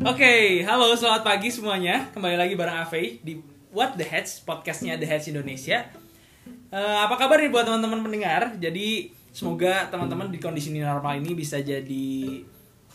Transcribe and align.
Oke, 0.00 0.64
halo 0.64 0.96
selamat 0.96 1.28
pagi 1.28 1.52
semuanya. 1.52 2.08
Kembali 2.16 2.32
lagi 2.32 2.56
bareng 2.56 2.88
Ave 2.88 3.20
di 3.20 3.36
What 3.68 4.00
the 4.00 4.06
Heads, 4.08 4.48
podcastnya 4.48 4.96
The 4.96 5.04
Heads 5.04 5.28
Indonesia. 5.28 5.92
Eh, 6.72 6.98
apa 7.04 7.20
kabar 7.20 7.36
nih 7.36 7.52
buat 7.52 7.68
teman-teman 7.68 8.00
pendengar? 8.00 8.56
Jadi 8.56 9.12
semoga 9.28 9.92
teman-teman 9.92 10.32
di 10.32 10.40
kondisi 10.40 10.72
new 10.72 10.80
normal 10.80 11.20
ini 11.20 11.36
bisa 11.36 11.60
jadi 11.60 12.40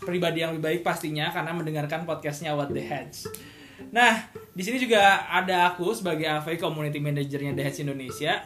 pribadi 0.02 0.42
yang 0.42 0.58
lebih 0.58 0.66
baik 0.66 0.82
pastinya 0.82 1.30
karena 1.30 1.54
mendengarkan 1.54 2.10
podcastnya 2.10 2.58
What 2.58 2.74
the 2.74 2.82
Heads. 2.82 3.30
Nah, 3.94 4.26
di 4.58 4.66
sini 4.66 4.82
juga 4.82 5.30
ada 5.30 5.78
aku 5.78 5.94
sebagai 5.94 6.26
Ave 6.26 6.58
Community 6.58 6.98
Managernya 6.98 7.54
The 7.54 7.64
Heads 7.70 7.86
Indonesia. 7.86 8.42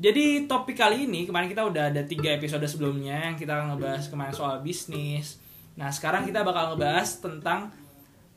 Jadi 0.00 0.48
topik 0.48 0.80
kali 0.80 1.04
ini 1.04 1.28
kemarin 1.28 1.52
kita 1.52 1.68
udah 1.68 1.92
ada 1.92 2.00
tiga 2.08 2.32
episode 2.32 2.64
sebelumnya 2.64 3.28
yang 3.28 3.36
kita 3.36 3.52
ngebahas 3.52 4.08
kemarin 4.08 4.32
soal 4.32 4.64
bisnis. 4.64 5.36
Nah 5.76 5.92
sekarang 5.92 6.24
kita 6.24 6.40
bakal 6.40 6.72
ngebahas 6.72 7.20
tentang 7.20 7.68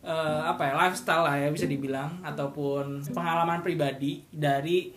eh, 0.04 0.42
apa 0.44 0.70
ya 0.70 0.74
lifestyle 0.76 1.24
lah 1.24 1.36
ya 1.40 1.50
bisa 1.50 1.66
dibilang 1.66 2.20
ataupun 2.22 3.02
pengalaman 3.16 3.64
pribadi 3.64 4.28
dari 4.30 4.92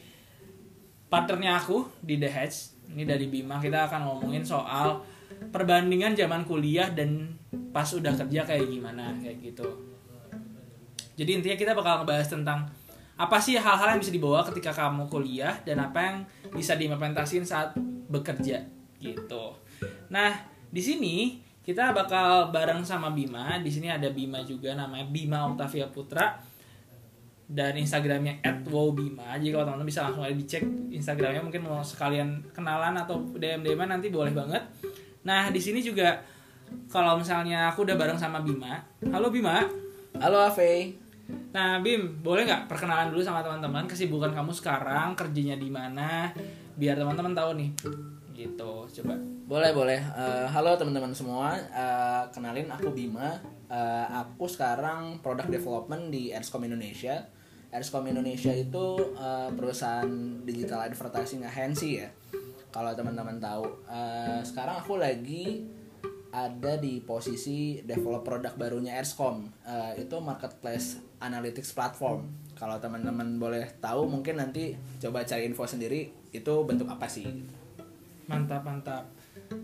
partnernya 1.07 1.63
aku 1.63 1.87
di 2.03 2.19
The 2.19 2.31
Hedge 2.31 2.59
ini 2.93 3.07
dari 3.07 3.27
Bima. 3.31 3.63
Kita 3.63 3.87
akan 3.87 4.01
ngomongin 4.07 4.43
soal 4.43 5.03
perbandingan 5.51 6.15
zaman 6.15 6.47
kuliah 6.47 6.91
dan 6.91 7.35
pas 7.71 7.87
udah 7.95 8.15
kerja 8.15 8.47
kayak 8.47 8.67
gimana 8.67 9.15
kayak 9.23 9.43
gitu. 9.43 9.67
Jadi 11.17 11.31
intinya 11.41 11.57
kita 11.57 11.73
bakal 11.73 12.05
ngebahas 12.05 12.29
tentang 12.29 12.69
apa 13.17 13.41
sih 13.41 13.57
hal-hal 13.57 13.97
yang 13.97 14.01
bisa 14.01 14.13
dibawa 14.13 14.45
ketika 14.45 14.77
kamu 14.77 15.09
kuliah 15.09 15.57
dan 15.65 15.81
apa 15.81 15.99
yang 16.05 16.17
bisa 16.53 16.77
diimplementasiin 16.77 17.49
saat 17.49 17.73
bekerja 18.13 18.61
gitu. 19.01 19.57
Nah 20.13 20.37
di 20.69 20.83
sini 20.85 21.41
kita 21.67 21.91
bakal 21.91 22.55
bareng 22.55 22.87
sama 22.87 23.11
Bima. 23.11 23.59
Di 23.59 23.67
sini 23.67 23.91
ada 23.91 24.07
Bima 24.15 24.39
juga 24.47 24.79
namanya 24.79 25.03
Bima 25.11 25.51
Octavia 25.51 25.91
Putra 25.91 26.39
dan 27.51 27.75
Instagramnya 27.75 28.39
@wowbima. 28.71 29.35
Jadi 29.35 29.51
kalau 29.51 29.67
teman-teman 29.67 29.91
bisa 29.91 30.07
langsung 30.07 30.23
aja 30.23 30.39
dicek 30.39 30.63
Instagramnya 30.95 31.43
mungkin 31.43 31.67
mau 31.67 31.83
sekalian 31.83 32.55
kenalan 32.55 32.95
atau 32.95 33.19
DM 33.35 33.67
DM 33.67 33.83
nanti 33.83 34.15
boleh 34.15 34.31
banget. 34.31 34.63
Nah 35.27 35.51
di 35.51 35.59
sini 35.59 35.83
juga 35.83 36.23
kalau 36.87 37.19
misalnya 37.19 37.75
aku 37.75 37.83
udah 37.83 37.99
bareng 37.99 38.19
sama 38.19 38.47
Bima. 38.47 38.79
Halo 39.11 39.35
Bima. 39.35 39.67
Halo 40.23 40.47
Ave. 40.47 40.95
Nah 41.51 41.83
Bim 41.83 42.23
boleh 42.23 42.47
nggak 42.47 42.71
perkenalan 42.71 43.11
dulu 43.11 43.27
sama 43.27 43.43
teman-teman 43.43 43.91
kesibukan 43.91 44.31
kamu 44.31 44.55
sekarang 44.55 45.19
kerjanya 45.19 45.59
di 45.59 45.67
mana 45.67 46.31
biar 46.79 46.95
teman-teman 46.95 47.35
tahu 47.35 47.59
nih. 47.59 47.71
Gitu 48.39 48.73
coba. 48.87 49.36
Boleh 49.47 49.71
boleh. 49.71 50.03
Eh, 50.03 50.47
halo 50.51 50.75
teman-teman 50.75 51.15
semua. 51.15 51.55
Eh, 51.55 52.25
kenalin 52.35 52.67
aku 52.67 52.91
Bima. 52.91 53.39
Eh, 53.71 54.07
aku 54.11 54.51
sekarang 54.51 55.23
product 55.23 55.55
development 55.55 56.11
di 56.11 56.35
Erscom 56.35 56.67
Indonesia. 56.67 57.23
Erscom 57.71 58.03
Indonesia 58.11 58.51
itu 58.51 58.99
eh, 59.15 59.51
perusahaan 59.55 60.43
digital 60.43 60.91
advertising 60.91 61.47
agency 61.47 62.03
ya. 62.03 62.11
Kalau 62.75 62.91
teman-teman 62.99 63.39
tahu. 63.39 63.87
Eh, 63.87 64.43
sekarang 64.43 64.83
aku 64.83 64.99
lagi 64.99 65.63
ada 66.35 66.75
di 66.83 66.99
posisi 67.07 67.79
develop 67.87 68.27
produk 68.27 68.51
barunya 68.59 68.99
Erscom. 68.99 69.47
Eh, 69.63 70.03
itu 70.03 70.19
marketplace 70.19 70.99
analytics 71.23 71.71
platform. 71.71 72.27
Kalau 72.59 72.83
teman-teman 72.83 73.39
boleh 73.39 73.79
tahu 73.79 74.11
mungkin 74.11 74.43
nanti 74.43 74.75
coba 74.99 75.23
cari 75.23 75.47
info 75.47 75.63
sendiri 75.71 76.11
itu 76.35 76.55
bentuk 76.67 76.91
apa 76.91 77.07
sih. 77.07 77.31
Mantap, 78.27 78.67
mantap. 78.67 79.07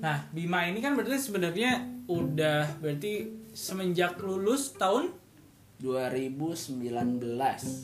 Nah, 0.02 0.26
Bima 0.30 0.66
ini 0.66 0.78
kan 0.82 0.94
berarti 0.94 1.18
sebenarnya 1.18 1.82
udah 2.10 2.82
berarti 2.82 3.30
semenjak 3.52 4.18
lulus 4.18 4.74
tahun 4.74 5.12
2019 5.82 6.86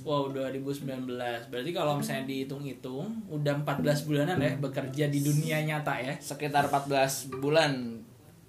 wow 0.07 0.31
2019. 0.31 1.51
Berarti 1.51 1.71
kalau 1.75 1.99
misalnya 1.99 2.25
dihitung-hitung 2.31 3.27
udah 3.27 3.55
14 3.67 4.07
bulanan 4.07 4.39
ya 4.39 4.55
bekerja 4.55 5.05
di 5.11 5.19
dunia 5.19 5.59
nyata 5.67 5.99
ya. 5.99 6.15
sekitar 6.23 6.71
14 6.71 7.43
bulan 7.43 7.99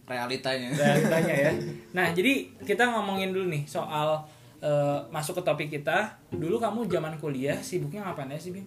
realitanya 0.05 0.69
Realitanya 0.73 1.33
ya. 1.33 1.51
Nah, 1.97 2.13
jadi 2.13 2.53
kita 2.61 2.93
ngomongin 2.93 3.33
dulu 3.33 3.49
nih 3.49 3.65
soal 3.65 4.21
eh, 4.61 4.99
masuk 5.09 5.41
ke 5.41 5.43
topik 5.45 5.69
kita. 5.73 6.21
Dulu 6.29 6.61
kamu 6.61 6.85
zaman 6.85 7.17
kuliah 7.17 7.57
sibuknya 7.57 8.05
ngapain 8.05 8.29
ya 8.29 8.38
sih, 8.38 8.53
Bim? 8.53 8.65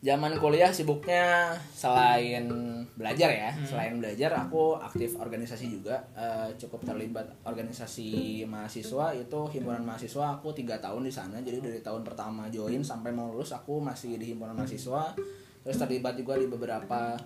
Zaman 0.00 0.32
kuliah 0.40 0.72
sibuknya 0.72 1.52
selain 1.76 2.48
belajar 2.96 3.28
ya 3.28 3.52
selain 3.68 4.00
belajar 4.00 4.32
aku 4.32 4.80
aktif 4.80 5.20
organisasi 5.20 5.68
juga. 5.68 6.00
Eh, 6.16 6.48
cukup 6.56 6.88
terlibat 6.88 7.28
organisasi 7.44 8.42
mahasiswa 8.48 9.12
itu 9.12 9.40
himpunan 9.52 9.84
mahasiswa 9.84 10.40
aku 10.40 10.56
tiga 10.56 10.80
tahun 10.80 11.04
di 11.04 11.12
sana. 11.12 11.36
Jadi 11.44 11.60
dari 11.60 11.80
tahun 11.84 12.00
pertama 12.00 12.48
join 12.48 12.80
sampai 12.80 13.12
mau 13.12 13.28
lulus 13.28 13.52
aku 13.52 13.76
masih 13.80 14.16
di 14.16 14.32
himpunan 14.32 14.56
mahasiswa. 14.56 15.12
Terus 15.60 15.76
terlibat 15.76 16.16
juga 16.16 16.40
di 16.40 16.48
beberapa 16.48 17.20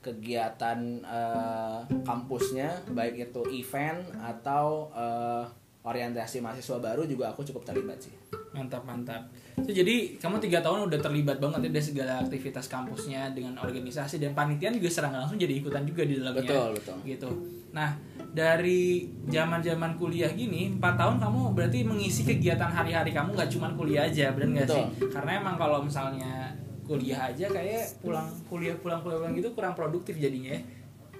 kegiatan 0.00 0.78
eh, 1.02 1.78
kampusnya 2.06 2.94
baik 2.94 3.30
itu 3.30 3.42
event 3.58 4.06
atau 4.22 4.86
eh, 4.94 5.44
orientasi 5.80 6.44
mahasiswa 6.44 6.76
baru 6.76 7.08
juga 7.08 7.32
aku 7.32 7.40
cukup 7.46 7.64
terlibat 7.64 7.98
sih 8.02 8.12
Mantap, 8.50 8.82
mantap. 8.82 9.30
So, 9.62 9.70
jadi 9.70 10.18
kamu 10.18 10.42
tiga 10.42 10.58
tahun 10.58 10.90
udah 10.90 10.98
terlibat 10.98 11.38
banget 11.38 11.70
ya 11.70 11.70
dari 11.70 11.86
segala 11.86 12.12
aktivitas 12.18 12.66
kampusnya 12.66 13.30
dengan 13.30 13.54
organisasi 13.62 14.18
dan 14.18 14.34
panitian 14.34 14.74
juga 14.74 14.90
serang 14.90 15.14
langsung 15.14 15.38
jadi 15.38 15.54
ikutan 15.62 15.86
juga 15.86 16.02
di 16.02 16.18
dalamnya. 16.18 16.42
betul 16.42 16.68
betul 16.74 16.96
Gitu. 17.06 17.30
Nah, 17.70 17.94
dari 18.34 19.06
zaman-zaman 19.30 19.94
kuliah 19.94 20.34
gini, 20.34 20.66
empat 20.74 20.98
tahun 20.98 21.22
kamu 21.22 21.40
berarti 21.54 21.78
mengisi 21.86 22.26
kegiatan 22.26 22.74
hari-hari 22.74 23.14
kamu 23.14 23.38
nggak 23.38 23.50
cuma 23.54 23.70
kuliah 23.78 24.10
aja, 24.10 24.34
bener 24.34 24.50
nggak 24.50 24.68
sih? 24.74 24.86
Karena 25.14 25.38
emang 25.38 25.54
kalau 25.54 25.86
misalnya 25.86 26.50
kuliah 26.82 27.30
aja 27.30 27.46
kayak 27.46 28.02
pulang 28.02 28.26
kuliah 28.50 28.74
pulang 28.82 28.98
kuliah 28.98 29.22
pulang 29.22 29.34
gitu 29.38 29.54
kurang 29.54 29.78
produktif 29.78 30.18
jadinya 30.18 30.58
ya. 30.58 30.60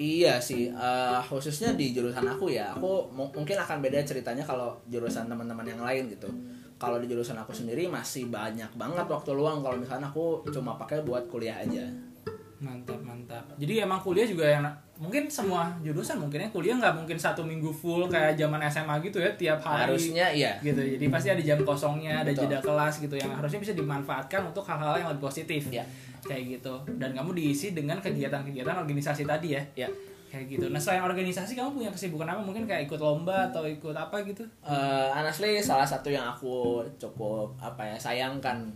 Iya 0.00 0.40
sih, 0.40 0.72
eh, 0.72 1.20
khususnya 1.28 1.76
di 1.76 1.92
jurusan 1.92 2.24
aku 2.24 2.48
ya. 2.48 2.72
Aku 2.72 3.12
mu- 3.12 3.28
mungkin 3.36 3.52
akan 3.60 3.84
beda 3.84 4.00
ceritanya 4.00 4.40
kalau 4.40 4.72
jurusan 4.88 5.28
teman-teman 5.28 5.68
yang 5.68 5.84
lain 5.84 6.08
gitu. 6.08 6.24
Kalau 6.80 6.96
di 6.96 7.04
jurusan 7.04 7.36
aku 7.36 7.52
sendiri 7.52 7.84
masih 7.84 8.32
banyak 8.32 8.72
banget 8.80 9.04
waktu 9.04 9.30
luang 9.36 9.60
kalau 9.60 9.76
misalnya 9.76 10.08
aku 10.08 10.40
cuma 10.48 10.80
pakai 10.80 11.04
buat 11.04 11.28
kuliah 11.28 11.60
aja. 11.60 11.84
Mantap, 12.60 13.00
mantap. 13.04 13.44
Jadi 13.60 13.84
emang 13.84 14.00
kuliah 14.00 14.24
juga 14.24 14.48
yang 14.48 14.64
mungkin 15.00 15.28
semua 15.28 15.72
jurusan 15.80 16.20
mungkinnya 16.20 16.52
kuliah 16.52 16.76
nggak 16.76 16.92
mungkin 16.92 17.16
satu 17.16 17.40
minggu 17.40 17.72
full 17.72 18.04
kayak 18.08 18.36
zaman 18.36 18.60
SMA 18.68 19.00
gitu 19.04 19.20
ya 19.20 19.32
tiap 19.36 19.60
hari. 19.64 19.92
Harusnya 19.92 20.28
iya. 20.32 20.56
gitu. 20.60 20.80
Jadi 20.80 21.08
pasti 21.08 21.28
ada 21.32 21.40
jam 21.44 21.60
kosongnya, 21.60 22.20
ada 22.24 22.32
Betul. 22.32 22.48
jeda 22.48 22.58
kelas 22.64 22.94
gitu 23.00 23.16
yang 23.16 23.32
harusnya 23.36 23.60
bisa 23.64 23.72
dimanfaatkan 23.76 24.40
untuk 24.48 24.64
hal-hal 24.64 24.96
yang 24.96 25.08
lebih 25.12 25.24
positif. 25.28 25.72
Iya. 25.72 25.84
Kayak 26.25 26.60
gitu. 26.60 26.75
Dan 26.98 27.10
kamu 27.16 27.31
diisi 27.36 27.72
dengan 27.72 27.98
kegiatan-kegiatan 28.00 28.76
organisasi 28.86 29.25
tadi 29.25 29.56
ya. 29.56 29.62
Ya. 29.75 29.88
Kayak 30.31 30.47
gitu. 30.47 30.66
Nah, 30.70 30.78
selain 30.78 31.03
organisasi 31.03 31.58
kamu 31.58 31.75
punya 31.75 31.91
kesibukan 31.91 32.28
apa? 32.31 32.41
Mungkin 32.41 32.64
kayak 32.64 32.86
ikut 32.86 33.03
lomba 33.03 33.50
atau 33.50 33.66
ikut 33.66 33.97
apa 33.97 34.22
gitu? 34.22 34.47
Eh, 34.62 35.09
honestly 35.10 35.59
salah 35.59 35.86
satu 35.86 36.06
yang 36.06 36.22
aku 36.30 36.86
cukup 37.03 37.59
apa 37.59 37.82
ya 37.82 37.97
sayangkan 37.98 38.70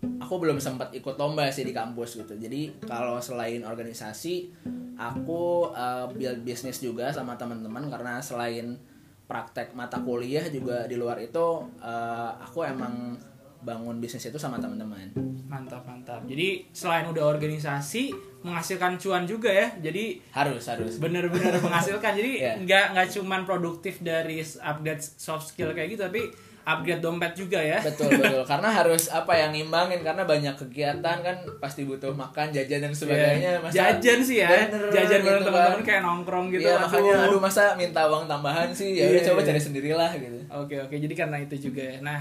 aku 0.00 0.34
belum 0.40 0.56
sempat 0.60 0.92
ikut 0.96 1.16
lomba 1.20 1.48
sih 1.52 1.64
di 1.64 1.76
kampus 1.76 2.24
gitu 2.24 2.32
jadi 2.40 2.72
kalau 2.88 3.20
selain 3.20 3.60
organisasi 3.60 4.48
aku 4.96 5.72
eh, 5.72 6.06
build 6.16 6.40
bisnis 6.44 6.80
juga 6.80 7.12
sama 7.12 7.36
teman-teman 7.36 7.88
karena 7.92 8.20
selain 8.20 8.80
praktek 9.28 9.76
mata 9.78 10.02
kuliah 10.02 10.42
juga 10.48 10.88
di 10.88 10.96
luar 10.96 11.20
itu 11.20 11.64
eh, 11.80 12.30
aku 12.40 12.64
emang 12.64 13.16
bangun 13.60 13.96
bisnis 13.96 14.24
itu 14.24 14.36
sama 14.36 14.56
teman-teman 14.56 14.98
Mantap, 15.44 15.82
mantap. 15.82 16.22
Jadi 16.24 16.64
selain 16.70 17.04
udah 17.04 17.26
organisasi 17.26 18.14
menghasilkan 18.40 18.94
cuan 18.96 19.24
juga 19.24 19.50
ya. 19.50 19.66
Jadi 19.76 20.22
harus 20.30 20.62
harus 20.64 20.96
bener-bener 20.96 21.58
menghasilkan 21.60 22.12
jadi 22.12 22.30
Iya. 22.32 22.52
nggak 22.60 22.84
nggak 22.92 23.08
cuman 23.12 23.42
produktif 23.42 23.98
dari 24.00 24.38
upgrade 24.40 25.00
soft 25.00 25.48
skill 25.48 25.70
kayak 25.70 25.90
gitu 25.90 26.02
tapi 26.02 26.30
upgrade 26.62 27.00
dompet 27.00 27.32
juga 27.34 27.56
ya 27.58 27.80
betul 27.80 28.06
betul 28.12 28.44
karena 28.44 28.68
harus 28.70 29.08
apa 29.08 29.32
yang 29.34 29.50
ngimbangin 29.50 30.00
karena 30.00 30.22
banyak 30.22 30.54
kegiatan 30.54 31.16
kan 31.18 31.32
pasti 31.56 31.82
butuh 31.82 32.12
makan 32.12 32.48
jajan 32.48 32.80
dan 32.80 32.92
sebagainya. 32.92 33.58
Masa- 33.58 33.74
jajan 33.96 34.18
sih 34.20 34.38
ya 34.38 34.48
Bener, 34.68 34.92
jajan 34.94 35.20
bareng 35.20 35.40
gitu 35.40 35.48
teman-teman 35.48 35.74
kan. 35.74 35.82
kayak 35.82 36.02
nongkrong 36.04 36.46
gitu 36.50 36.68
aduh. 36.68 36.80
makanya 36.80 37.12
aduh 37.26 37.40
masa 37.40 37.62
minta 37.74 38.04
uang 38.06 38.24
tambahan 38.24 38.68
sih 38.70 38.92
ya 38.94 39.08
udah 39.08 39.18
Iya, 39.18 39.26
coba 39.26 39.40
iya. 39.40 39.48
cari 39.50 39.60
sendirilah 39.60 40.10
gitu. 40.14 40.38
oke 40.48 40.74
oke 40.80 40.94
jadi 40.94 41.14
karena 41.16 41.36
itu 41.40 41.54
juga 41.58 41.82
ya 41.82 41.96
nah 42.00 42.20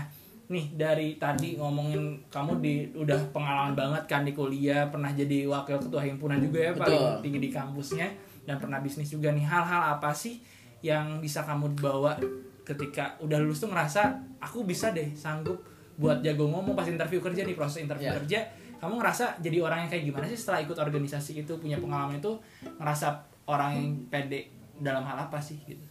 nih 0.50 0.66
dari 0.74 1.14
tadi 1.22 1.62
ngomongin 1.62 2.26
kamu 2.26 2.58
di 2.58 2.74
udah 2.98 3.30
pengalaman 3.30 3.78
banget 3.78 4.04
kan 4.10 4.26
di 4.26 4.34
kuliah 4.34 4.90
pernah 4.90 5.14
jadi 5.14 5.46
wakil 5.46 5.78
ketua 5.78 6.02
himpunan 6.02 6.42
juga 6.42 6.60
ya 6.60 6.72
Betul. 6.74 6.82
paling 6.90 7.04
tinggi 7.22 7.40
di 7.46 7.50
kampusnya 7.54 8.08
dan 8.50 8.58
pernah 8.58 8.82
bisnis 8.82 9.14
juga 9.14 9.30
nih 9.30 9.46
hal-hal 9.46 9.94
apa 9.94 10.10
sih 10.10 10.42
yang 10.82 11.22
bisa 11.22 11.46
kamu 11.46 11.78
bawa 11.78 12.18
ketika 12.66 13.14
udah 13.22 13.38
lulus 13.38 13.62
tuh 13.62 13.70
ngerasa 13.70 14.02
aku 14.42 14.66
bisa 14.66 14.90
deh 14.90 15.14
sanggup 15.14 15.62
buat 16.02 16.26
jago 16.26 16.50
ngomong 16.50 16.74
pas 16.74 16.88
interview 16.88 17.22
kerja 17.22 17.46
nih 17.46 17.54
proses 17.54 17.86
interview 17.86 18.10
Iya. 18.10 18.18
kerja 18.24 18.40
kamu 18.80 18.94
ngerasa 18.98 19.38
jadi 19.44 19.58
orang 19.60 19.86
yang 19.86 19.90
kayak 19.92 20.04
gimana 20.08 20.26
sih 20.26 20.40
setelah 20.40 20.64
ikut 20.64 20.78
organisasi 20.80 21.44
itu 21.44 21.54
punya 21.60 21.78
pengalaman 21.78 22.18
itu 22.18 22.32
ngerasa 22.80 23.22
orang 23.46 23.76
yang 23.76 23.88
pede 24.08 24.50
dalam 24.80 25.04
hal 25.04 25.30
apa 25.30 25.38
sih 25.38 25.60
gitu 25.68 25.84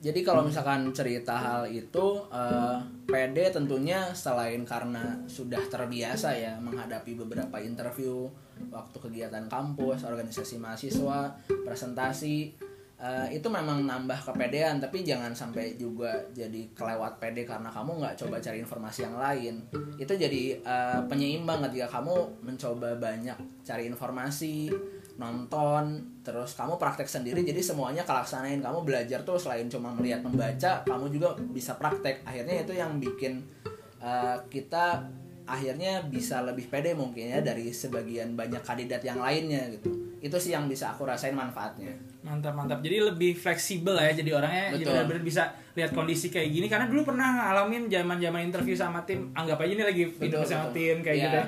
jadi 0.00 0.24
kalau 0.24 0.48
misalkan 0.48 0.88
cerita 0.96 1.36
hal 1.36 1.68
itu 1.68 2.24
eh, 2.32 2.78
PD 3.04 3.52
tentunya 3.52 4.08
selain 4.16 4.64
karena 4.64 5.20
sudah 5.28 5.60
terbiasa 5.68 6.32
ya 6.32 6.56
menghadapi 6.56 7.20
beberapa 7.20 7.60
interview 7.60 8.24
waktu 8.72 8.96
kegiatan 8.96 9.44
kampus, 9.52 10.08
organisasi 10.08 10.56
mahasiswa, 10.56 11.36
presentasi 11.68 12.48
eh, 12.96 13.28
itu 13.36 13.44
memang 13.52 13.84
nambah 13.84 14.24
kepedean. 14.24 14.80
Tapi 14.80 15.04
jangan 15.04 15.36
sampai 15.36 15.76
juga 15.76 16.16
jadi 16.32 16.72
kelewat 16.72 17.20
PD 17.20 17.44
karena 17.44 17.68
kamu 17.68 18.00
nggak 18.00 18.16
coba 18.24 18.40
cari 18.40 18.56
informasi 18.64 19.04
yang 19.04 19.20
lain. 19.20 19.54
Itu 20.00 20.16
jadi 20.16 20.64
eh, 20.64 21.00
penyeimbang 21.12 21.60
ketika 21.68 22.00
kamu 22.00 22.40
mencoba 22.40 22.96
banyak 22.96 23.36
cari 23.60 23.84
informasi 23.84 24.72
nonton 25.20 26.00
terus 26.24 26.56
kamu 26.56 26.80
praktek 26.80 27.04
sendiri 27.04 27.44
jadi 27.44 27.60
semuanya 27.60 28.08
kelaksanain 28.08 28.64
kamu 28.64 28.88
belajar 28.88 29.20
tuh 29.20 29.36
selain 29.36 29.68
cuma 29.68 29.92
melihat 29.92 30.24
membaca 30.24 30.80
kamu 30.88 31.12
juga 31.12 31.36
bisa 31.52 31.76
praktek 31.76 32.24
akhirnya 32.24 32.64
itu 32.64 32.72
yang 32.72 32.96
bikin 32.96 33.44
uh, 34.00 34.40
kita 34.48 35.04
akhirnya 35.44 36.06
bisa 36.06 36.40
lebih 36.46 36.70
pede 36.70 36.94
mungkin 36.94 37.26
ya 37.36 37.42
dari 37.42 37.68
sebagian 37.68 38.32
banyak 38.32 38.62
kandidat 38.62 39.02
yang 39.02 39.18
lainnya 39.18 39.68
gitu 39.76 39.90
itu 40.20 40.36
sih 40.36 40.52
yang 40.54 40.64
bisa 40.70 40.94
aku 40.94 41.04
rasain 41.04 41.36
manfaatnya 41.36 41.90
Mantap 42.20 42.52
mantap. 42.52 42.84
Jadi 42.84 43.00
lebih 43.00 43.32
fleksibel 43.32 43.96
ya 43.96 44.12
jadi 44.12 44.36
orangnya 44.36 44.76
jadi 44.76 44.84
Betul. 44.84 44.92
benar-benar 44.92 45.22
bisa 45.24 45.42
lihat 45.72 45.90
kondisi 45.96 46.28
kayak 46.28 46.52
gini 46.52 46.68
karena 46.68 46.84
dulu 46.84 47.08
pernah 47.08 47.48
ngalamin 47.48 47.88
zaman-zaman 47.88 48.40
interview 48.44 48.76
sama 48.76 49.00
tim 49.08 49.32
anggap 49.32 49.56
aja 49.56 49.72
ini 49.72 49.84
lagi 49.84 50.02
Betul, 50.12 50.28
interview 50.28 50.48
sama 50.48 50.68
betul. 50.68 50.76
tim 50.76 50.96
kayak 51.00 51.16
Iya. 51.16 51.24
gitu. 51.26 51.40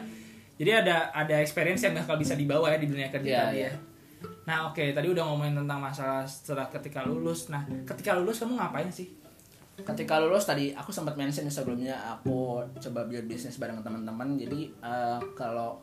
Ya. 0.62 0.78
Jadi 0.78 0.86
ada 0.86 1.10
ada 1.10 1.34
experience 1.42 1.82
yang 1.82 1.98
bakal 1.98 2.14
bisa 2.14 2.38
dibawa 2.38 2.70
ya 2.70 2.78
di 2.78 2.86
dunia 2.86 3.10
kerja 3.10 3.26
Iya, 3.26 3.42
tadi 3.50 3.58
iya. 3.58 3.66
ya. 3.66 3.74
Nah, 4.46 4.70
oke, 4.70 4.94
tadi 4.94 5.10
udah 5.10 5.22
ngomongin 5.26 5.58
tentang 5.58 5.82
masalah 5.82 6.22
setelah 6.22 6.70
ketika 6.70 7.02
lulus. 7.02 7.50
Nah, 7.50 7.66
ketika 7.82 8.14
lulus 8.14 8.38
kamu 8.38 8.54
ngapain 8.54 8.86
sih? 8.86 9.22
ketika 9.72 10.20
lulus 10.20 10.44
tadi 10.44 10.70
aku 10.76 10.92
sempat 10.92 11.16
mention 11.16 11.48
sebelumnya 11.48 11.96
aku 12.04 12.60
coba 12.76 13.08
build 13.08 13.24
bisnis 13.24 13.56
bareng 13.56 13.80
teman-teman 13.80 14.36
jadi 14.36 14.68
eh, 14.68 15.18
kalau 15.32 15.80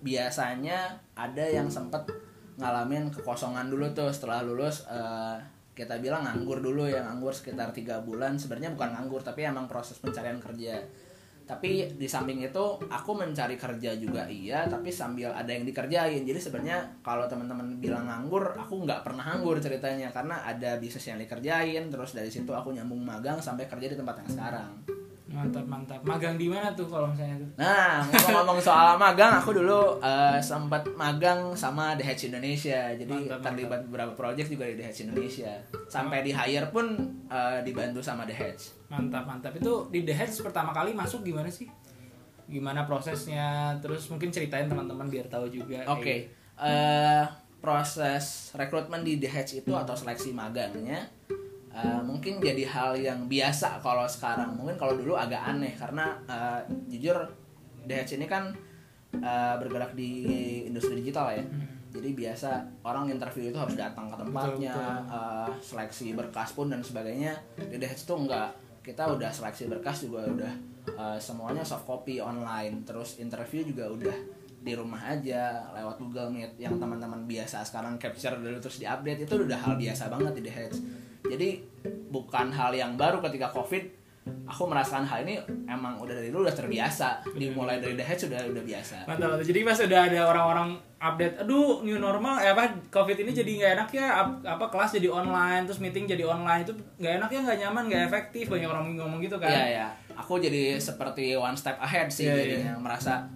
biasanya 0.00 0.96
ada 1.12 1.44
yang 1.44 1.68
sempat 1.68 2.08
ngalamin 2.56 3.12
kekosongan 3.12 3.68
dulu 3.68 3.92
tuh 3.92 4.08
setelah 4.08 4.40
lulus 4.40 4.88
eh, 4.88 5.36
kita 5.76 6.00
bilang 6.00 6.24
nganggur 6.24 6.64
dulu 6.64 6.88
ya 6.88 7.04
nganggur 7.04 7.36
sekitar 7.36 7.76
tiga 7.76 8.00
bulan 8.00 8.40
sebenarnya 8.40 8.72
bukan 8.72 8.96
nganggur 8.96 9.20
tapi 9.20 9.44
emang 9.44 9.68
proses 9.68 10.00
pencarian 10.00 10.40
kerja 10.40 10.80
tapi 11.46 11.94
di 11.94 12.10
samping 12.10 12.42
itu 12.42 12.64
aku 12.90 13.14
mencari 13.14 13.54
kerja 13.54 13.94
juga 13.94 14.26
iya 14.26 14.66
tapi 14.66 14.90
sambil 14.90 15.30
ada 15.30 15.46
yang 15.46 15.62
dikerjain. 15.62 16.26
Jadi 16.26 16.42
sebenarnya 16.42 16.82
kalau 17.06 17.30
teman-teman 17.30 17.78
bilang 17.78 18.10
nganggur 18.10 18.58
aku 18.58 18.82
nggak 18.82 19.06
pernah 19.06 19.22
nganggur 19.30 19.62
ceritanya. 19.62 20.10
Karena 20.10 20.42
ada 20.42 20.74
bisnis 20.82 21.06
yang 21.06 21.22
dikerjain 21.22 21.86
terus 21.86 22.18
dari 22.18 22.34
situ 22.34 22.50
aku 22.50 22.74
nyambung 22.74 22.98
magang 22.98 23.38
sampai 23.38 23.70
kerja 23.70 23.94
di 23.94 23.96
tempat 23.96 24.26
yang 24.26 24.30
sekarang 24.34 25.05
Mantap, 25.36 25.64
mantap. 25.68 26.00
Magang 26.00 26.40
di 26.40 26.48
mana 26.48 26.72
tuh 26.72 26.88
kalau 26.88 27.12
misalnya 27.12 27.36
tuh? 27.36 27.50
nah 27.60 28.00
ngomong-ngomong 28.08 28.56
soal 28.64 28.96
magang 28.96 29.36
aku 29.36 29.52
dulu 29.52 30.00
eh, 30.00 30.40
sempat 30.40 30.88
magang 30.96 31.52
sama 31.52 31.92
The 32.00 32.04
Hedge 32.08 32.32
Indonesia 32.32 32.96
jadi 32.96 33.12
Mantap, 33.12 33.44
terlibat 33.44 33.80
beberapa 33.84 34.12
project 34.16 34.48
juga 34.48 34.64
di 34.72 34.80
The 34.80 34.84
Hedge 34.88 35.00
Indonesia 35.04 35.52
sampai 35.92 36.24
di 36.24 36.32
hire 36.32 36.72
pun 36.72 36.96
eh, 37.28 37.60
dibantu 37.60 38.00
sama 38.00 38.24
The 38.24 38.32
Hedge 38.32 38.86
Mantap, 38.86 39.26
mantap. 39.26 39.52
Itu 39.58 39.90
di 39.90 40.06
The 40.06 40.14
Hedge 40.14 40.38
pertama 40.40 40.70
kali 40.70 40.94
masuk 40.94 41.26
gimana 41.26 41.50
sih? 41.50 41.66
Gimana 42.46 42.86
prosesnya? 42.86 43.74
Terus 43.82 44.06
mungkin 44.06 44.30
ceritain 44.30 44.70
teman-teman 44.70 45.10
biar 45.10 45.26
tahu 45.26 45.50
juga. 45.50 45.82
Oke, 45.90 46.30
eh, 46.62 47.24
proses 47.58 48.54
rekrutmen 48.54 49.02
di 49.02 49.18
The 49.18 49.26
Hedge 49.26 49.52
itu 49.66 49.74
atau 49.74 49.98
seleksi 49.98 50.30
magangnya 50.30 51.10
eh, 51.76 52.00
mungkin 52.00 52.40
jadi 52.40 52.64
hal 52.64 52.96
yang 52.96 53.28
biasa 53.28 53.84
kalau 53.84 54.08
sekarang. 54.08 54.56
Mungkin 54.56 54.80
kalau 54.80 54.96
dulu 54.96 55.12
agak 55.12 55.44
aneh 55.44 55.76
karena 55.76 56.16
eh, 56.24 56.60
jujur 56.88 57.20
Hedge 57.86 58.18
ini 58.18 58.26
kan 58.26 58.50
eh, 59.14 59.54
bergerak 59.60 59.94
di 59.94 60.10
industri 60.66 60.98
digital 60.98 61.30
ya. 61.36 61.44
Hmm. 61.44 61.76
Jadi 61.96 62.12
biasa 62.12 62.50
orang 62.84 63.08
interview 63.08 63.48
itu 63.48 63.56
harus 63.56 63.72
datang 63.72 64.12
ke 64.12 64.16
tempatnya, 64.20 64.74
Betul, 64.74 65.16
eh, 65.16 65.50
seleksi 65.62 66.06
berkas 66.12 66.52
pun 66.52 66.68
dan 66.68 66.82
sebagainya. 66.82 67.36
Di 67.56 67.76
Hedge 67.78 68.04
itu 68.04 68.14
enggak. 68.16 68.50
Kita 68.82 69.10
udah 69.10 69.30
seleksi 69.30 69.66
berkas 69.66 70.06
juga 70.06 70.26
udah 70.26 70.52
eh, 70.90 71.18
semuanya 71.20 71.62
soft 71.62 71.86
copy 71.86 72.18
online. 72.18 72.82
Terus 72.82 73.22
interview 73.22 73.62
juga 73.62 73.86
udah 73.86 74.16
di 74.66 74.74
rumah 74.74 74.98
aja 74.98 75.62
lewat 75.78 75.94
Google 76.02 76.26
Meet 76.34 76.58
yang 76.58 76.74
teman-teman 76.74 77.22
biasa 77.22 77.62
sekarang 77.62 78.02
capture 78.02 78.34
dulu 78.34 78.58
terus 78.58 78.82
diupdate 78.82 79.22
itu 79.22 79.34
udah 79.46 79.62
hal 79.62 79.78
biasa 79.78 80.10
banget 80.10 80.42
di 80.42 80.42
The 80.42 80.52
Hedge. 80.52 80.78
Jadi 81.26 81.48
bukan 82.08 82.48
hal 82.48 82.70
yang 82.70 82.94
baru 82.94 83.18
ketika 83.20 83.48
Covid. 83.48 83.84
Aku 84.26 84.66
merasakan 84.66 85.06
hal 85.06 85.22
ini 85.22 85.38
emang 85.64 85.94
udah 85.96 86.10
dari 86.10 86.34
dulu 86.34 86.42
udah 86.42 86.54
terbiasa. 86.56 87.22
Dimulai 87.32 87.78
dari 87.78 87.94
The 87.94 88.02
Hedge 88.02 88.26
sudah 88.26 88.42
udah 88.42 88.58
biasa. 88.60 89.06
Mantap, 89.06 89.38
mantap. 89.38 89.46
Jadi 89.46 89.60
pas 89.62 89.78
udah 89.78 90.00
ada 90.02 90.20
orang-orang 90.24 90.68
update, 90.96 91.34
aduh 91.38 91.82
new 91.82 91.94
normal, 91.96 92.40
eh 92.40 92.50
apa 92.50 92.66
covid 92.88 93.14
ini 93.20 93.30
jadi 93.30 93.46
nggak 93.46 93.72
enak 93.78 93.88
ya, 93.92 94.06
ap- 94.16 94.42
apa 94.42 94.66
kelas 94.66 94.98
jadi 94.98 95.12
online, 95.12 95.62
terus 95.62 95.78
meeting 95.78 96.08
jadi 96.08 96.26
online 96.26 96.66
itu 96.66 96.72
nggak 96.96 97.22
enak 97.22 97.30
ya, 97.30 97.40
nggak 97.44 97.58
nyaman, 97.60 97.82
nggak 97.86 98.02
efektif, 98.08 98.44
banyak 98.48 98.66
orang 98.66 98.96
ngomong 98.96 99.20
gitu 99.20 99.36
kan? 99.36 99.46
Iya 99.46 99.64
ya, 99.68 99.86
aku 100.16 100.40
jadi 100.40 100.74
seperti 100.80 101.36
one 101.36 101.54
step 101.54 101.78
ahead 101.78 102.08
sih 102.08 102.26
Iya, 102.26 102.34
jadinya 102.34 102.74
merasa 102.80 103.28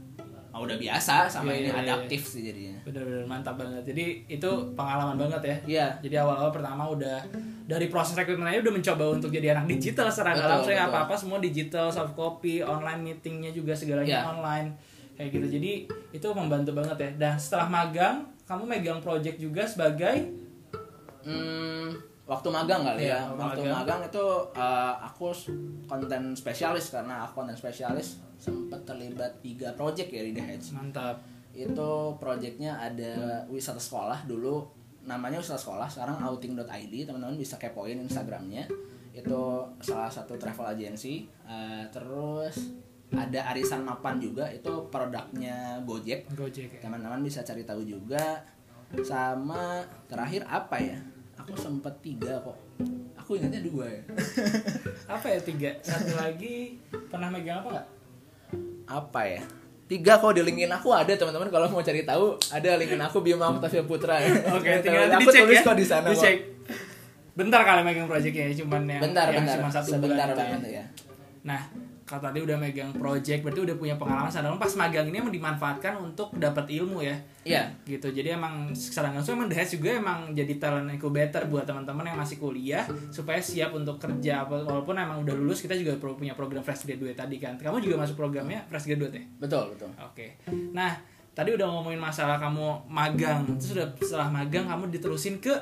oh, 0.60 0.68
udah 0.68 0.76
biasa 0.76 1.24
sama 1.24 1.48
Iya, 1.48 1.56
ini 1.56 1.64
iya, 1.64 1.72
iya, 1.72 1.82
adaptif 1.88 2.20
sih 2.20 2.42
jadinya. 2.44 2.76
Bener-bener 2.84 3.24
mantap 3.24 3.56
banget. 3.56 3.80
Jadi 3.88 4.04
itu 4.28 4.50
pengalaman 4.76 5.16
banget 5.16 5.40
ya. 5.40 5.56
Iya. 5.64 5.86
Jadi 6.04 6.14
awal-awal 6.20 6.52
pertama 6.52 6.84
udah 6.84 7.16
dari 7.64 7.88
proses 7.88 8.12
rekrutmen 8.12 8.44
aja 8.44 8.60
udah 8.60 8.74
mencoba 8.76 9.04
untuk 9.16 9.32
jadi 9.32 9.56
anak 9.56 9.64
digital 9.72 10.12
secara 10.12 10.36
dalam 10.36 10.60
saya 10.60 10.84
betul. 10.84 10.92
apa-apa 10.92 11.14
semua 11.16 11.38
digital, 11.40 11.88
soft 11.88 12.12
copy, 12.12 12.60
online 12.60 13.00
meetingnya 13.00 13.48
juga 13.50 13.72
segalanya 13.72 14.20
Iya. 14.20 14.28
online 14.28 14.68
kayak 15.16 15.30
gitu. 15.32 15.46
Jadi 15.56 15.72
itu 16.12 16.26
membantu 16.30 16.76
banget 16.76 16.96
ya. 17.00 17.10
Dan 17.16 17.34
setelah 17.40 17.66
magang, 17.66 18.28
kamu 18.44 18.68
megang 18.68 19.00
project 19.00 19.40
juga 19.40 19.64
sebagai 19.64 20.28
Hmm, 21.20 21.92
waktu 22.30 22.46
magang 22.48 22.80
kali 22.80 23.02
Iya, 23.02 23.18
ya. 23.18 23.20
waktu 23.26 23.42
Waktu 23.42 23.60
magang. 23.64 23.74
magang 23.76 24.00
itu 24.06 24.24
uh, 24.54 24.94
aku 25.02 25.26
konten 25.84 26.22
spesialis 26.32 26.86
karena 26.88 27.26
aku 27.26 27.42
konten 27.42 27.52
spesialis 27.52 28.22
sempat 28.38 28.86
terlibat 28.86 29.34
tiga 29.40 29.74
project 29.74 30.08
ya 30.08 30.22
di 30.22 30.30
The 30.30 30.40
Hedge. 30.40 30.70
mantap. 30.70 31.18
Itu 31.50 31.90
projectnya 32.16 32.78
ada 32.78 33.12
wisata 33.46 33.76
sekolah 33.76 34.22
dulu 34.24 34.62
namanya 35.02 35.36
wisata 35.36 35.58
sekolah 35.58 35.90
sekarang 35.90 36.22
outing.id 36.22 36.64
teman-teman 37.02 37.34
bisa 37.34 37.56
kepoin 37.56 37.98
instagramnya 37.98 38.70
itu 39.10 39.40
salah 39.80 40.06
satu 40.06 40.38
travel 40.38 40.70
agency 40.70 41.26
Uh, 41.42 41.82
terus 41.90 42.70
ada 43.10 43.50
arisan 43.50 43.82
mapan 43.82 44.22
juga 44.22 44.46
itu 44.46 44.70
produknya 44.86 45.82
Gojek 45.82 46.30
Gojek 46.30 46.78
ya. 46.78 46.80
teman-teman 46.80 47.18
bisa 47.18 47.42
cari 47.42 47.66
tahu 47.66 47.82
juga 47.82 48.38
sama 49.02 49.82
terakhir 50.06 50.46
apa 50.46 50.78
ya 50.78 50.94
aku 51.40 51.52
sempet 51.54 51.94
tiga 52.00 52.36
kok 52.38 52.56
aku 53.14 53.30
ingatnya 53.34 53.62
dua 53.62 53.84
ya 53.86 54.02
Apa 55.14 55.26
ya 55.28 55.40
tiga? 55.40 55.70
Satu 55.80 56.14
lagi 56.14 56.78
pernah 57.08 57.28
megang 57.28 57.60
apa 57.60 57.68
nggak? 57.72 57.88
apa 58.86 59.20
ya 59.22 59.42
tiga 59.86 60.18
kok 60.18 60.34
di 60.34 60.42
linkin 60.42 60.66
aku 60.68 60.90
ada 60.90 61.10
teman-teman 61.10 61.46
kalau 61.46 61.66
mau 61.68 61.78
cari 61.80 62.02
tahu 62.02 62.34
ada 62.48 62.74
linkin 62.74 62.98
aku 62.98 63.18
Bima 63.20 63.46
Octavia 63.48 63.82
Putra 63.82 64.18
Oke, 64.54 64.70
tinggal 64.80 65.06
nanti 65.08 65.18
aku 65.20 65.30
dicek 65.30 65.42
tulis 65.44 65.56
ya. 65.56 65.62
kok 65.62 65.74
di 65.74 65.84
sana 65.84 66.06
kok. 66.06 66.14
Dicek. 66.14 66.36
Bentar 67.32 67.60
kali 67.62 67.80
megang 67.80 68.06
projectnya 68.06 68.50
cuman 68.56 68.82
yang 68.84 69.00
bentar 69.00 69.26
yang 69.28 69.42
bentar 69.42 69.56
cuma 69.56 69.70
satu 69.72 69.88
sebentar 69.88 70.06
bulan 70.10 70.28
ya. 70.28 70.36
banget 70.36 70.60
ya 70.68 70.84
Nah, 71.40 71.60
kalau 72.10 72.26
tadi 72.26 72.42
udah 72.42 72.58
megang 72.58 72.90
project, 72.90 73.46
berarti 73.46 73.70
udah 73.70 73.76
punya 73.78 73.94
pengalaman. 73.94 74.26
Sadar 74.26 74.50
pas 74.58 74.74
magang 74.74 75.06
ini 75.06 75.22
emang 75.22 75.30
dimanfaatkan 75.30 75.94
untuk 76.02 76.34
dapat 76.34 76.66
ilmu 76.66 77.06
ya, 77.06 77.14
iya 77.46 77.70
gitu. 77.86 78.10
Jadi 78.10 78.34
emang 78.34 78.74
secara 78.74 79.14
langsung 79.14 79.38
emang 79.38 79.46
Hedge 79.46 79.78
juga 79.78 79.94
emang 79.94 80.34
jadi 80.34 80.58
talent 80.58 80.90
incubator 80.90 81.46
buat 81.46 81.62
teman-teman 81.62 82.10
yang 82.10 82.18
masih 82.18 82.42
kuliah 82.42 82.82
supaya 83.14 83.38
siap 83.38 83.70
untuk 83.78 84.02
kerja. 84.02 84.42
Walaupun 84.42 84.98
emang 84.98 85.22
udah 85.22 85.38
lulus, 85.38 85.62
kita 85.62 85.78
juga 85.78 85.94
perlu 86.02 86.18
punya 86.18 86.34
program 86.34 86.66
fresh 86.66 86.82
graduate 86.82 87.14
tadi 87.14 87.38
kan. 87.38 87.54
Kamu 87.54 87.78
juga 87.78 88.02
masuk 88.02 88.18
programnya 88.18 88.66
fresh 88.66 88.90
graduate 88.90 89.14
ya? 89.14 89.24
betul 89.38 89.70
betul 89.70 89.94
Oke. 90.02 90.42
Nah, 90.74 90.98
tadi 91.30 91.54
udah 91.54 91.70
ngomongin 91.70 92.02
masalah 92.02 92.42
kamu 92.42 92.90
magang. 92.90 93.46
Terus 93.54 93.78
udah 93.78 93.86
setelah 94.02 94.26
magang 94.34 94.66
kamu 94.66 94.90
diterusin 94.90 95.38
ke 95.38 95.54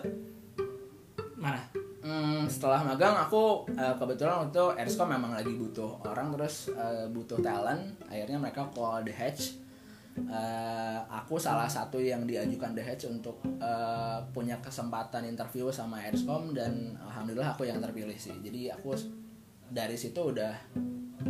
mana? 1.37 1.61
Hmm, 1.99 2.47
setelah 2.47 2.87
magang 2.87 3.17
aku 3.19 3.67
eh, 3.75 3.95
kebetulan 3.99 4.47
waktu 4.47 4.55
itu 4.87 5.03
memang 5.03 5.35
lagi 5.35 5.51
butuh 5.51 5.99
orang 6.07 6.31
terus 6.35 6.71
eh, 6.71 7.07
butuh 7.11 7.43
talent. 7.43 7.99
Akhirnya 8.07 8.39
mereka 8.39 8.71
call 8.71 9.03
The 9.03 9.15
Hedge 9.15 9.69
Eh, 10.27 10.99
aku 11.07 11.39
salah 11.39 11.71
satu 11.71 12.03
yang 12.03 12.27
diajukan 12.27 12.75
The 12.75 12.83
Hedge 12.83 13.07
untuk 13.07 13.39
eh, 13.63 14.19
punya 14.35 14.59
kesempatan 14.59 15.23
interview 15.23 15.71
sama 15.71 16.03
Erscom 16.03 16.51
dan 16.51 16.99
alhamdulillah 16.99 17.55
aku 17.55 17.71
yang 17.71 17.79
terpilih 17.79 18.19
sih. 18.19 18.35
Jadi 18.43 18.73
aku 18.75 18.99
dari 19.71 19.95
situ 19.95 20.19
udah 20.19 20.51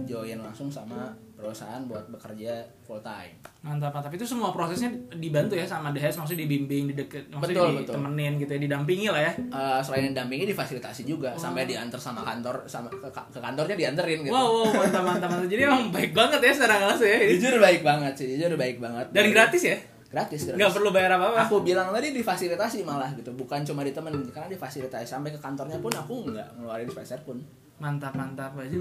join 0.09 0.41
langsung 0.41 0.73
sama 0.73 1.13
perusahaan 1.39 1.79
buat 1.87 2.03
bekerja 2.11 2.67
full 2.83 2.99
time. 2.99 3.31
Mantap, 3.63 3.95
mantap. 3.95 4.11
Itu 4.11 4.27
semua 4.27 4.51
prosesnya 4.51 4.91
dibantu 5.15 5.55
ya 5.55 5.63
sama 5.63 5.95
Heads, 5.95 6.19
maksudnya 6.19 6.43
dibimbing, 6.43 6.91
dideket, 6.91 7.31
maksudnya 7.31 7.63
Betul, 7.63 7.71
betul. 7.79 7.95
ditemenin 7.95 8.33
gitu 8.43 8.51
ya, 8.59 8.61
didampingi 8.67 9.07
lah 9.07 9.23
ya. 9.23 9.33
Eh, 9.39 9.81
selain 9.87 10.11
dampingi 10.11 10.51
difasilitasi 10.51 11.07
juga 11.07 11.39
sampai 11.39 11.71
diantar 11.71 12.03
sama 12.03 12.27
kantor 12.27 12.67
sama 12.67 12.91
ke, 12.91 13.07
ke 13.07 13.39
kantornya 13.39 13.79
dianterin 13.79 14.27
gitu. 14.27 14.35
Wow, 14.35 14.67
wow, 14.67 14.83
mantap, 14.83 15.03
mantap, 15.07 15.29
mantap. 15.31 15.47
Jadi 15.47 15.63
emang 15.63 15.95
baik 15.95 16.11
banget 16.11 16.41
ya 16.43 16.53
secara 16.59 16.75
langsung 16.83 17.07
ya. 17.07 17.19
Jujur 17.39 17.55
baik 17.63 17.81
banget 17.87 18.13
sih, 18.19 18.27
jujur 18.35 18.59
baik 18.59 18.83
banget. 18.83 19.07
Dan 19.15 19.31
gratis 19.31 19.63
ya? 19.63 19.79
Gratis, 20.11 20.41
gratis. 20.43 20.59
Nggak 20.59 20.73
perlu 20.75 20.91
bayar 20.91 21.11
apa-apa. 21.21 21.47
Aku 21.47 21.63
bilang 21.63 21.95
tadi 21.95 22.11
difasilitasi 22.11 22.83
malah 22.83 23.15
gitu, 23.15 23.31
bukan 23.39 23.63
cuma 23.63 23.87
ditemenin 23.87 24.27
karena 24.35 24.51
difasilitasi 24.51 25.07
sampai 25.07 25.31
ke 25.31 25.39
kantornya 25.39 25.79
pun 25.79 25.95
aku 25.95 26.35
nggak 26.35 26.59
ngeluarin 26.59 26.89
spacer 26.91 27.23
pun. 27.23 27.39
Mantap, 27.79 28.17
mantap. 28.19 28.59
Jadi 28.59 28.75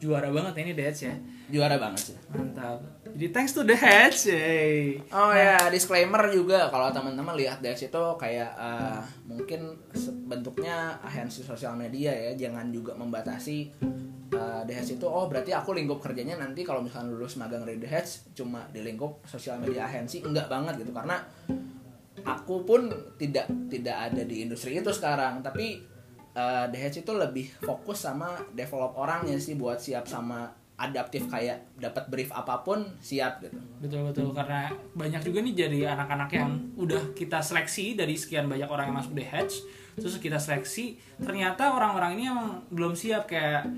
juara 0.00 0.28
banget 0.32 0.54
ini 0.62 0.72
The 0.74 0.84
Heads 0.88 1.00
ya. 1.04 1.14
Juara 1.52 1.76
banget 1.76 2.12
sih. 2.12 2.16
Mantap. 2.32 2.80
Jadi 3.12 3.28
thanks 3.28 3.52
to 3.52 3.62
The 3.62 3.76
Heads, 3.76 4.24
yay. 4.32 4.96
Oh 5.12 5.32
ya, 5.36 5.68
disclaimer 5.68 6.32
juga 6.32 6.72
kalau 6.72 6.88
teman-teman 6.88 7.36
lihat 7.36 7.60
Dex 7.60 7.84
itu 7.84 8.02
kayak 8.16 8.56
eh, 8.56 9.00
mungkin 9.28 9.76
bentuknya 10.26 10.96
agensi 11.04 11.44
sosial 11.44 11.76
media 11.76 12.10
ya, 12.10 12.32
jangan 12.48 12.72
juga 12.72 12.96
membatasi 12.96 13.68
uh, 14.34 14.62
The 14.64 14.72
Hedge 14.72 14.96
itu 14.96 15.06
oh 15.06 15.28
berarti 15.28 15.52
aku 15.52 15.76
lingkup 15.76 16.00
kerjanya 16.00 16.40
nanti 16.40 16.64
kalau 16.64 16.80
misalkan 16.80 17.12
lulus 17.12 17.36
magang 17.36 17.64
dari 17.64 17.78
The 17.78 17.88
Hedge 17.88 18.32
cuma 18.32 18.66
di 18.72 18.80
lingkup 18.80 19.24
sosial 19.28 19.60
media 19.60 19.86
agensi 19.86 20.24
enggak 20.24 20.48
banget 20.48 20.82
gitu 20.82 20.92
karena 20.92 21.20
aku 22.22 22.62
pun 22.62 22.88
tidak 23.16 23.48
tidak 23.68 23.96
ada 24.10 24.22
di 24.24 24.44
industri 24.44 24.76
itu 24.78 24.92
sekarang 24.92 25.40
tapi 25.40 25.80
uh, 26.32 26.66
The 26.68 26.78
Hedge 26.78 27.02
itu 27.02 27.12
lebih 27.12 27.46
fokus 27.60 28.04
sama 28.04 28.36
develop 28.52 28.96
orangnya 28.96 29.36
sih 29.36 29.54
buat 29.54 29.78
siap 29.78 30.04
sama 30.04 30.48
adaptif 30.72 31.30
kayak 31.30 31.78
dapat 31.78 32.10
brief 32.10 32.34
apa 32.34 32.58
pun 32.60 32.82
siap 32.98 33.38
gitu. 33.38 33.54
Betul 33.78 34.02
betul. 34.10 34.34
Karena 34.34 34.66
banyak 34.92 35.22
juga 35.22 35.38
nih 35.38 35.54
jadi 35.54 35.78
anak-anak 35.94 36.30
yang 36.34 36.50
udah 36.74 37.14
kita 37.14 37.38
seleksi 37.38 37.94
dari 37.94 38.18
sekian 38.18 38.50
banyak 38.50 38.66
orang 38.66 38.90
yang 38.90 38.96
masuk 38.98 39.14
The 39.14 39.22
Hedge 39.22 39.54
terus 39.92 40.16
kita 40.18 40.40
seleksi 40.40 40.96
ternyata 41.20 41.68
orang-orang 41.70 42.16
ini 42.18 42.24
emang 42.26 42.64
belum 42.72 42.96
siap. 42.98 43.30
Kayak 43.30 43.68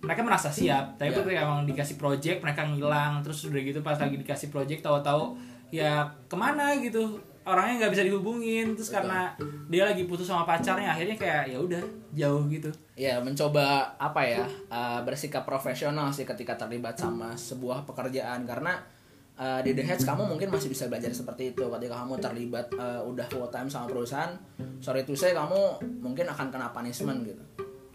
mereka 0.00 0.20
merasa 0.20 0.48
siap 0.48 0.96
tapi 0.96 1.12
Ya. 1.12 1.16
ketika 1.20 1.40
emang 1.44 1.64
dikasih 1.64 1.96
project 1.96 2.38
mereka 2.44 2.64
ngilang 2.64 3.24
terus 3.24 3.44
udah 3.44 3.60
gitu 3.60 3.80
pas 3.80 3.96
lagi 3.96 4.20
dikasih 4.20 4.48
project 4.52 4.84
tahu-tahu 4.84 5.32
ya 5.72 6.04
ke 6.28 6.36
mana 6.36 6.76
gitu 6.76 7.16
orangnya 7.44 7.84
nggak 7.84 7.92
bisa 7.92 8.04
dihubungin. 8.04 8.74
Terus 8.74 8.90
Betul. 8.90 8.98
karena 9.04 9.20
dia 9.68 9.82
lagi 9.84 10.02
putus 10.08 10.26
sama 10.28 10.48
pacarnya 10.48 10.88
akhirnya 10.90 11.16
kayak 11.16 11.52
ya 11.52 11.58
udah 11.60 11.82
jauh 12.16 12.42
gitu. 12.48 12.70
Ya 12.96 13.20
mencoba 13.20 13.94
apa 14.00 14.20
ya 14.24 14.44
uh, 14.72 15.00
bersikap 15.04 15.44
profesional 15.44 16.10
sih 16.10 16.24
ketika 16.24 16.56
terlibat 16.56 16.96
sama 16.96 17.36
sebuah 17.36 17.84
pekerjaan. 17.84 18.48
Karena 18.48 18.80
uh, 19.36 19.60
di 19.60 19.76
The 19.76 19.84
Hedge 19.84 20.04
kamu 20.08 20.26
mungkin 20.26 20.48
masih 20.50 20.72
bisa 20.72 20.88
belajar 20.88 21.12
seperti 21.12 21.52
itu. 21.52 21.64
Ketika 21.68 21.94
kamu 22.02 22.18
terlibat 22.18 22.66
uh, 22.74 23.04
udah 23.04 23.28
full 23.28 23.46
time 23.52 23.68
sama 23.68 23.86
perusahaan 23.86 24.32
sorry 24.80 25.04
to 25.04 25.16
say 25.16 25.32
kamu 25.32 25.80
mungkin 26.04 26.28
akan 26.28 26.48
kena 26.48 26.72
punishment 26.72 27.24
gitu. 27.24 27.44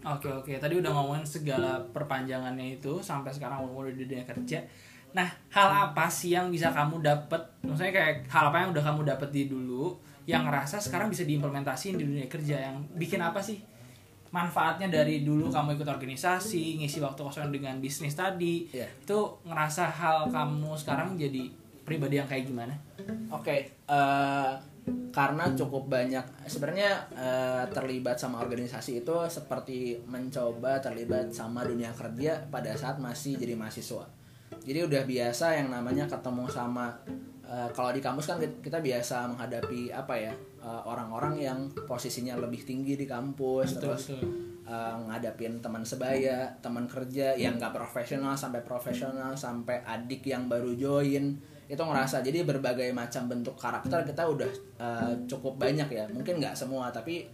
Oke 0.00 0.32
oke, 0.32 0.56
tadi 0.56 0.80
udah 0.80 0.96
ngomongin 0.96 1.28
segala 1.28 1.76
perpanjangannya 1.92 2.80
itu 2.80 3.04
sampai 3.04 3.28
sekarang 3.36 3.68
umur 3.68 3.92
di 3.92 4.08
dunia 4.08 4.24
kerja. 4.24 4.64
Nah, 5.10 5.28
hal 5.50 5.68
apa 5.90 6.06
sih 6.06 6.30
yang 6.34 6.50
bisa 6.50 6.70
kamu 6.70 7.02
dapat? 7.02 7.42
Maksudnya 7.66 7.90
kayak 7.90 8.16
hal 8.30 8.50
apa 8.50 8.56
yang 8.62 8.70
udah 8.70 8.84
kamu 8.84 9.00
dapat 9.06 9.28
di 9.34 9.50
dulu 9.50 9.98
yang 10.28 10.46
ngerasa 10.46 10.78
sekarang 10.78 11.10
bisa 11.10 11.26
diimplementasiin 11.26 11.98
di 11.98 12.04
dunia 12.06 12.26
kerja 12.30 12.70
yang 12.70 12.78
bikin 12.94 13.18
apa 13.18 13.42
sih? 13.42 13.58
Manfaatnya 14.30 14.86
dari 14.86 15.26
dulu 15.26 15.50
kamu 15.50 15.74
ikut 15.74 15.90
organisasi, 15.90 16.78
ngisi 16.78 17.02
waktu 17.02 17.18
kosong 17.18 17.50
dengan 17.50 17.82
bisnis 17.82 18.14
tadi, 18.14 18.70
Iya. 18.70 18.86
itu 18.86 19.18
ngerasa 19.42 19.90
hal 19.90 20.30
kamu 20.30 20.70
sekarang 20.78 21.18
jadi 21.18 21.50
pribadi 21.82 22.22
yang 22.22 22.30
kayak 22.30 22.46
gimana? 22.46 22.70
Oke, 23.34 23.66
eh, 23.66 24.52
karena 25.10 25.44
cukup 25.58 25.90
banyak 25.90 26.22
sebenarnya 26.46 27.10
eh, 27.10 27.64
terlibat 27.74 28.14
sama 28.14 28.38
organisasi 28.38 29.02
itu 29.02 29.16
seperti 29.26 29.98
mencoba 30.06 30.78
terlibat 30.78 31.34
sama 31.34 31.66
dunia 31.66 31.90
kerja 31.90 32.38
pada 32.54 32.70
saat 32.78 33.02
masih 33.02 33.34
jadi 33.34 33.58
mahasiswa. 33.58 34.06
Jadi 34.60 34.78
udah 34.86 35.02
biasa 35.08 35.56
yang 35.56 35.68
namanya 35.72 36.04
ketemu 36.04 36.44
sama 36.46 36.92
eh, 37.42 37.68
kalau 37.72 37.90
di 37.90 37.98
kampus 37.98 38.30
kan 38.30 38.38
kita 38.38 38.78
biasa 38.78 39.26
menghadapi 39.32 39.90
apa 39.90 40.14
ya 40.14 40.32
eh, 40.60 40.82
orang-orang 40.86 41.34
yang 41.40 41.58
posisinya 41.88 42.36
lebih 42.38 42.62
tinggi 42.62 42.94
di 42.94 43.08
kampus 43.08 43.76
Betul, 43.76 43.82
terus 43.82 44.02
betul. 44.14 44.22
uh, 44.70 44.96
ngadapin 45.10 45.58
teman 45.58 45.82
sebaya, 45.82 46.46
teman 46.62 46.86
kerja 46.86 47.34
yang 47.34 47.58
nggak 47.58 47.74
profesional 47.74 48.38
sampai 48.38 48.62
profesional 48.62 49.34
sampai 49.34 49.82
adik 49.82 50.22
yang 50.30 50.46
baru 50.46 50.76
join 50.78 51.34
itu 51.70 51.82
ngerasa. 51.82 52.22
Jadi 52.22 52.42
berbagai 52.46 52.90
macam 52.94 53.26
bentuk 53.30 53.54
karakter 53.58 54.02
kita 54.06 54.22
udah 54.26 54.50
uh, 54.78 55.14
cukup 55.26 55.58
banyak 55.58 55.88
ya. 55.90 56.04
Mungkin 56.10 56.38
nggak 56.38 56.54
semua 56.54 56.90
tapi 56.94 57.26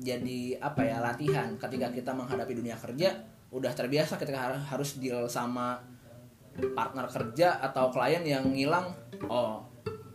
jadi 0.00 0.56
apa 0.60 0.80
ya 0.84 1.00
latihan. 1.00 1.48
Ketika 1.56 1.92
kita 1.92 2.12
menghadapi 2.12 2.52
dunia 2.56 2.76
kerja 2.76 3.12
udah 3.50 3.72
terbiasa 3.74 4.16
ketika 4.16 4.38
har- 4.48 4.64
harus 4.76 5.00
deal 5.02 5.26
sama 5.28 5.76
partner 6.76 7.06
kerja 7.06 7.62
atau 7.62 7.88
klien 7.88 8.22
yang 8.26 8.44
ngilang 8.50 8.90
oh 9.30 9.70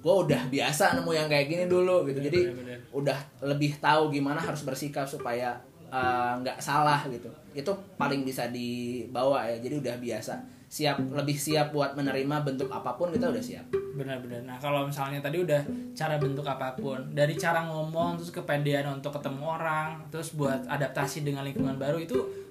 gue 0.05 0.15
udah 0.29 0.41
biasa 0.53 1.01
nemu 1.01 1.11
yang 1.17 1.25
kayak 1.25 1.49
gini 1.49 1.65
dulu 1.65 2.05
gitu. 2.05 2.21
Jadi 2.21 2.39
Bener-bener. 2.45 2.79
udah 2.93 3.19
lebih 3.41 3.81
tahu 3.81 4.13
gimana 4.13 4.37
harus 4.37 4.61
bersikap 4.61 5.09
supaya 5.09 5.57
uh, 5.89 6.37
nggak 6.45 6.61
salah 6.61 7.01
gitu. 7.09 7.25
Itu 7.57 7.73
paling 7.97 8.21
bisa 8.21 8.53
dibawa 8.53 9.49
ya. 9.49 9.57
Jadi 9.57 9.81
udah 9.81 9.97
biasa. 9.97 10.37
Siap 10.69 11.09
lebih 11.09 11.33
siap 11.33 11.73
buat 11.73 11.97
menerima 11.97 12.45
bentuk 12.45 12.69
apa 12.69 12.93
pun 12.93 13.09
kita 13.09 13.33
udah 13.33 13.41
siap. 13.41 13.65
Benar-benar. 13.73 14.45
Nah, 14.45 14.57
kalau 14.61 14.85
misalnya 14.85 15.25
tadi 15.25 15.41
udah 15.41 15.61
cara 15.97 16.21
bentuk 16.21 16.45
apa 16.45 16.77
pun, 16.77 17.15
dari 17.15 17.33
cara 17.33 17.65
ngomong 17.65 18.21
terus 18.21 18.29
kepedean 18.29 18.85
untuk 19.01 19.15
ketemu 19.15 19.41
orang, 19.41 20.05
terus 20.13 20.37
buat 20.37 20.67
adaptasi 20.69 21.25
dengan 21.25 21.47
lingkungan 21.47 21.81
baru 21.81 21.97
itu 21.97 22.44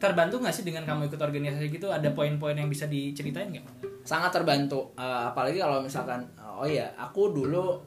terbantu 0.00 0.40
nggak 0.40 0.54
sih 0.56 0.64
dengan 0.64 0.88
kamu 0.88 1.12
ikut 1.12 1.20
organisasi 1.20 1.68
gitu? 1.68 1.92
Ada 1.92 2.10
poin-poin 2.16 2.56
yang 2.56 2.72
bisa 2.72 2.88
diceritain 2.88 3.52
nggak? 3.52 3.90
sangat 4.04 4.32
terbantu. 4.32 4.90
Uh, 4.96 5.30
apalagi 5.30 5.60
kalau 5.60 5.84
misalkan 5.84 6.24
oh 6.40 6.66
iya 6.66 6.88
aku 6.96 7.32
dulu 7.32 7.78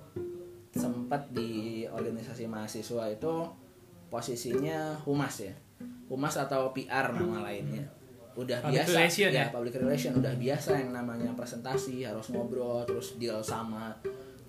sempat 0.73 1.29
di 1.29 1.85
organisasi 1.85 2.49
mahasiswa 2.49 3.09
itu 3.09 3.33
posisinya 4.09 4.97
humas 5.05 5.45
ya. 5.45 5.53
Humas 6.09 6.37
atau 6.37 6.69
PR 6.73 7.13
nama 7.13 7.49
lainnya. 7.49 7.85
Udah 8.33 8.65
Public 8.65 8.81
biasa. 8.81 8.89
relation 8.97 9.29
ya? 9.29 9.45
public 9.53 9.75
relation. 9.77 10.11
Udah 10.17 10.33
biasa 10.37 10.69
yang 10.79 10.91
namanya 10.93 11.29
presentasi 11.37 12.01
harus 12.05 12.33
ngobrol 12.33 12.81
terus 12.85 13.17
deal 13.21 13.41
sama 13.45 13.93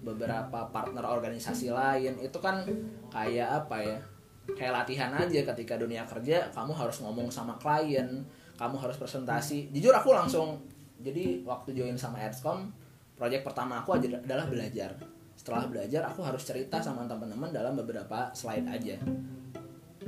beberapa 0.05 0.69
partner 0.73 1.05
organisasi 1.05 1.73
lain. 1.73 2.17
Itu 2.21 2.41
kan 2.41 2.65
kayak 3.13 3.65
apa 3.65 3.77
ya 3.81 3.99
kayak 4.53 4.85
latihan 4.85 5.11
aja 5.17 5.41
ketika 5.55 5.81
dunia 5.81 6.05
kerja 6.05 6.53
kamu 6.53 6.77
harus 6.77 7.01
ngomong 7.01 7.33
sama 7.33 7.57
klien 7.57 8.21
kamu 8.55 8.77
harus 8.79 8.97
presentasi. 9.01 9.73
Jujur 9.75 9.91
aku 9.91 10.15
langsung 10.15 10.63
jadi 11.03 11.43
waktu 11.43 11.75
join 11.75 11.99
sama 11.99 12.23
Edscom 12.23 12.71
project 13.19 13.43
pertama 13.47 13.83
aku 13.83 13.99
adalah 13.99 14.47
belajar. 14.47 14.95
Setelah 15.35 15.67
belajar 15.67 16.07
aku 16.07 16.23
harus 16.23 16.43
cerita 16.47 16.79
sama 16.79 17.07
teman-teman 17.09 17.51
dalam 17.51 17.75
beberapa 17.75 18.31
slide 18.31 18.69
aja. 18.71 18.97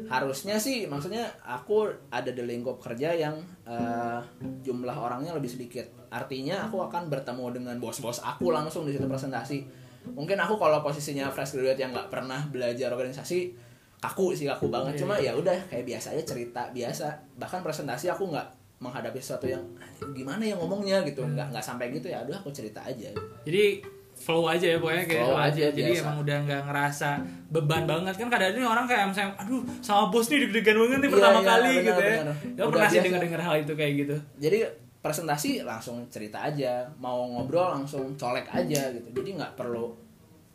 Harusnya 0.07 0.61
sih 0.61 0.85
maksudnya 0.87 1.27
aku 1.43 1.89
ada 2.13 2.31
di 2.31 2.43
lingkup 2.45 2.79
kerja 2.79 3.17
yang 3.17 3.41
eh, 3.67 4.21
jumlah 4.63 4.95
orangnya 4.95 5.35
lebih 5.35 5.51
sedikit. 5.51 5.89
Artinya 6.13 6.69
aku 6.71 6.85
akan 6.87 7.11
bertemu 7.11 7.45
dengan 7.51 7.77
bos-bos 7.83 8.23
aku 8.23 8.55
langsung 8.55 8.87
di 8.87 8.95
situ 8.95 9.09
presentasi. 9.09 9.59
Mungkin 10.07 10.39
aku 10.39 10.55
kalau 10.55 10.87
posisinya 10.87 11.27
fresh 11.35 11.59
graduate 11.59 11.83
yang 11.83 11.91
nggak 11.91 12.11
pernah 12.15 12.47
belajar 12.47 12.95
organisasi 12.95 13.67
kaku 13.99 14.33
sih 14.33 14.45
kaku 14.45 14.69
banget. 14.69 14.93
Iya, 14.93 15.01
cuma 15.01 15.15
ya 15.17 15.33
udah 15.33 15.57
kayak 15.67 15.85
biasa 15.85 16.13
aja 16.13 16.23
cerita 16.25 16.63
biasa. 16.71 17.07
Bahkan 17.35 17.61
presentasi 17.61 18.07
aku 18.07 18.29
nggak 18.29 18.47
menghadapi 18.77 19.17
sesuatu 19.17 19.47
yang 19.47 19.65
gimana 20.13 20.43
ya 20.43 20.55
ngomongnya? 20.55 21.01
gitu. 21.03 21.23
Nggak 21.23 21.49
nggak 21.51 21.65
sampai 21.65 21.89
gitu 21.91 22.07
ya. 22.07 22.21
Udah 22.21 22.37
aku 22.37 22.49
cerita 22.49 22.81
aja. 22.81 23.09
Jadi 23.43 23.81
flow 24.17 24.49
aja 24.49 24.65
ya 24.67 24.79
pokoknya 24.79 25.05
kayak 25.05 25.23
Flow 25.23 25.37
aja, 25.39 25.65
Jadi 25.69 25.81
biasa. 25.93 26.01
emang 26.03 26.17
udah 26.21 26.39
nggak 26.45 26.63
ngerasa 26.65 27.09
beban 27.51 27.85
banget. 27.85 28.15
Kan 28.17 28.29
kadang-kadang 28.29 28.65
orang 28.67 28.87
kayak 28.87 29.05
misalnya 29.09 29.33
aduh 29.37 29.61
sama 29.81 30.09
bos 30.09 30.27
nih 30.27 30.39
deg-degan 30.43 30.77
banget 30.79 30.99
nih 30.99 31.05
Iya, 31.05 31.13
pertama 31.13 31.37
iya, 31.37 31.47
kali 31.47 31.69
benar, 31.69 31.83
gitu 31.83 32.01
ya. 32.03 32.17
benar. 32.17 32.37
Ya 32.37 32.49
Udah 32.57 32.67
pernah 32.71 32.87
sih 32.87 32.95
biasa. 32.95 33.07
denger-denger 33.07 33.41
hal 33.43 33.55
itu 33.59 33.73
kayak 33.75 33.93
gitu. 33.99 34.17
jadi 34.39 34.59
presentasi 34.99 35.51
langsung 35.63 35.97
cerita 36.09 36.39
aja. 36.43 36.73
Mau 36.97 37.29
ngobrol 37.29 37.69
langsung 37.73 38.09
colek 38.15 38.49
aja 38.51 38.89
gitu. 38.91 39.09
Jadi 39.15 39.29
nggak 39.37 39.53
perlu 39.55 39.93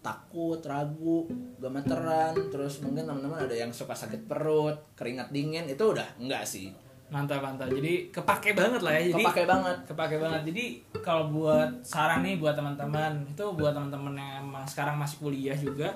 takut 0.01 0.57
ragu 0.65 1.29
gemeteran 1.61 2.33
terus 2.49 2.81
mungkin 2.81 3.05
teman-teman 3.05 3.45
ada 3.45 3.53
yang 3.53 3.69
suka 3.69 3.93
sakit 3.93 4.25
perut 4.25 4.81
keringat 4.97 5.29
dingin 5.29 5.69
itu 5.69 5.81
udah 5.81 6.17
enggak 6.17 6.43
sih. 6.43 6.73
Mantap 7.13 7.43
mantap. 7.43 7.69
Jadi 7.69 8.09
kepake 8.09 8.57
banget 8.57 8.81
lah 8.81 8.97
ya. 8.97 9.13
Jadi 9.13 9.23
kepake 9.23 9.43
banget. 9.45 9.77
kepake 9.85 10.15
banget. 10.17 10.41
Jadi 10.49 10.65
kalau 11.05 11.29
buat 11.29 11.69
saran 11.85 12.25
nih 12.25 12.41
buat 12.41 12.57
teman-teman 12.57 13.29
itu 13.29 13.45
buat 13.53 13.77
teman-teman 13.77 14.17
yang 14.17 14.31
emang 14.41 14.65
sekarang 14.65 14.97
masih 14.97 15.21
kuliah 15.21 15.55
juga 15.55 15.93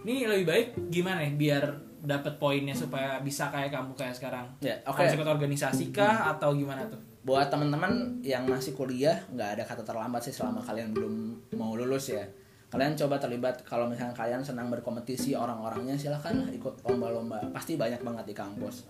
ini 0.00 0.24
lebih 0.24 0.46
baik 0.48 0.66
gimana 0.88 1.20
ya 1.20 1.30
biar 1.36 1.64
dapat 2.02 2.34
poinnya 2.40 2.74
supaya 2.74 3.20
bisa 3.22 3.52
kayak 3.52 3.70
kamu 3.70 3.92
kayak 3.94 4.16
sekarang? 4.16 4.46
Ya 4.64 4.80
oke. 4.88 4.96
Harus 4.96 5.14
ikut 5.14 5.28
organisasi 5.28 5.92
kah 5.94 6.34
atau 6.34 6.56
gimana 6.56 6.88
tuh? 6.88 6.98
Buat 7.22 7.52
teman-teman 7.52 8.18
yang 8.24 8.48
masih 8.48 8.72
kuliah 8.74 9.22
nggak 9.30 9.60
ada 9.60 9.62
kata 9.68 9.82
terlambat 9.86 10.24
sih 10.24 10.34
selama 10.34 10.58
kalian 10.64 10.90
belum 10.90 11.14
mau 11.54 11.76
lulus 11.76 12.16
ya 12.16 12.24
kalian 12.72 12.96
coba 12.96 13.20
terlibat 13.20 13.60
kalau 13.68 13.84
misalnya 13.84 14.16
kalian 14.16 14.40
senang 14.40 14.72
berkompetisi 14.72 15.36
orang-orangnya 15.36 15.92
silahkan 15.92 16.32
lah 16.32 16.48
ikut 16.48 16.80
lomba-lomba. 16.88 17.36
Pasti 17.52 17.76
banyak 17.76 18.00
banget 18.00 18.24
di 18.24 18.32
kampus. 18.32 18.88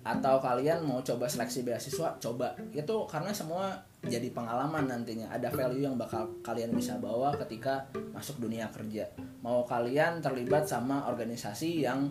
Atau 0.00 0.40
kalian 0.40 0.80
mau 0.80 1.04
coba 1.04 1.28
seleksi 1.28 1.60
beasiswa 1.60 2.16
coba. 2.16 2.56
Itu 2.72 3.04
karena 3.04 3.28
semua 3.28 3.76
jadi 4.00 4.32
pengalaman 4.32 4.88
nantinya. 4.88 5.28
Ada 5.28 5.52
value 5.52 5.84
yang 5.84 6.00
bakal 6.00 6.24
kalian 6.40 6.72
bisa 6.72 6.96
bawa 6.96 7.36
ketika 7.36 7.84
masuk 8.16 8.40
dunia 8.40 8.72
kerja. 8.72 9.04
Mau 9.44 9.68
kalian 9.68 10.24
terlibat 10.24 10.64
sama 10.64 11.04
organisasi 11.04 11.84
yang 11.84 12.08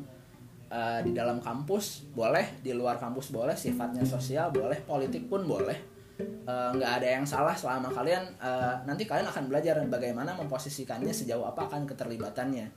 uh, 0.69 1.01
di 1.01 1.17
dalam 1.17 1.41
kampus 1.41 2.13
boleh. 2.13 2.61
Di 2.61 2.77
luar 2.77 3.01
kampus 3.01 3.33
boleh 3.33 3.57
sifatnya 3.57 4.05
sosial 4.05 4.53
boleh 4.53 4.77
politik 4.85 5.25
pun 5.25 5.49
boleh 5.49 5.90
uh, 6.47 6.71
nggak 6.75 6.91
ada 7.01 7.07
yang 7.19 7.25
salah 7.25 7.53
selama 7.53 7.91
kalian 7.91 8.23
uh, 8.41 8.81
nanti 8.87 9.03
kalian 9.05 9.27
akan 9.27 9.49
belajar 9.49 9.77
bagaimana 9.85 10.33
memposisikannya 10.37 11.11
sejauh 11.11 11.45
apa 11.45 11.67
akan 11.67 11.85
keterlibatannya. 11.85 12.67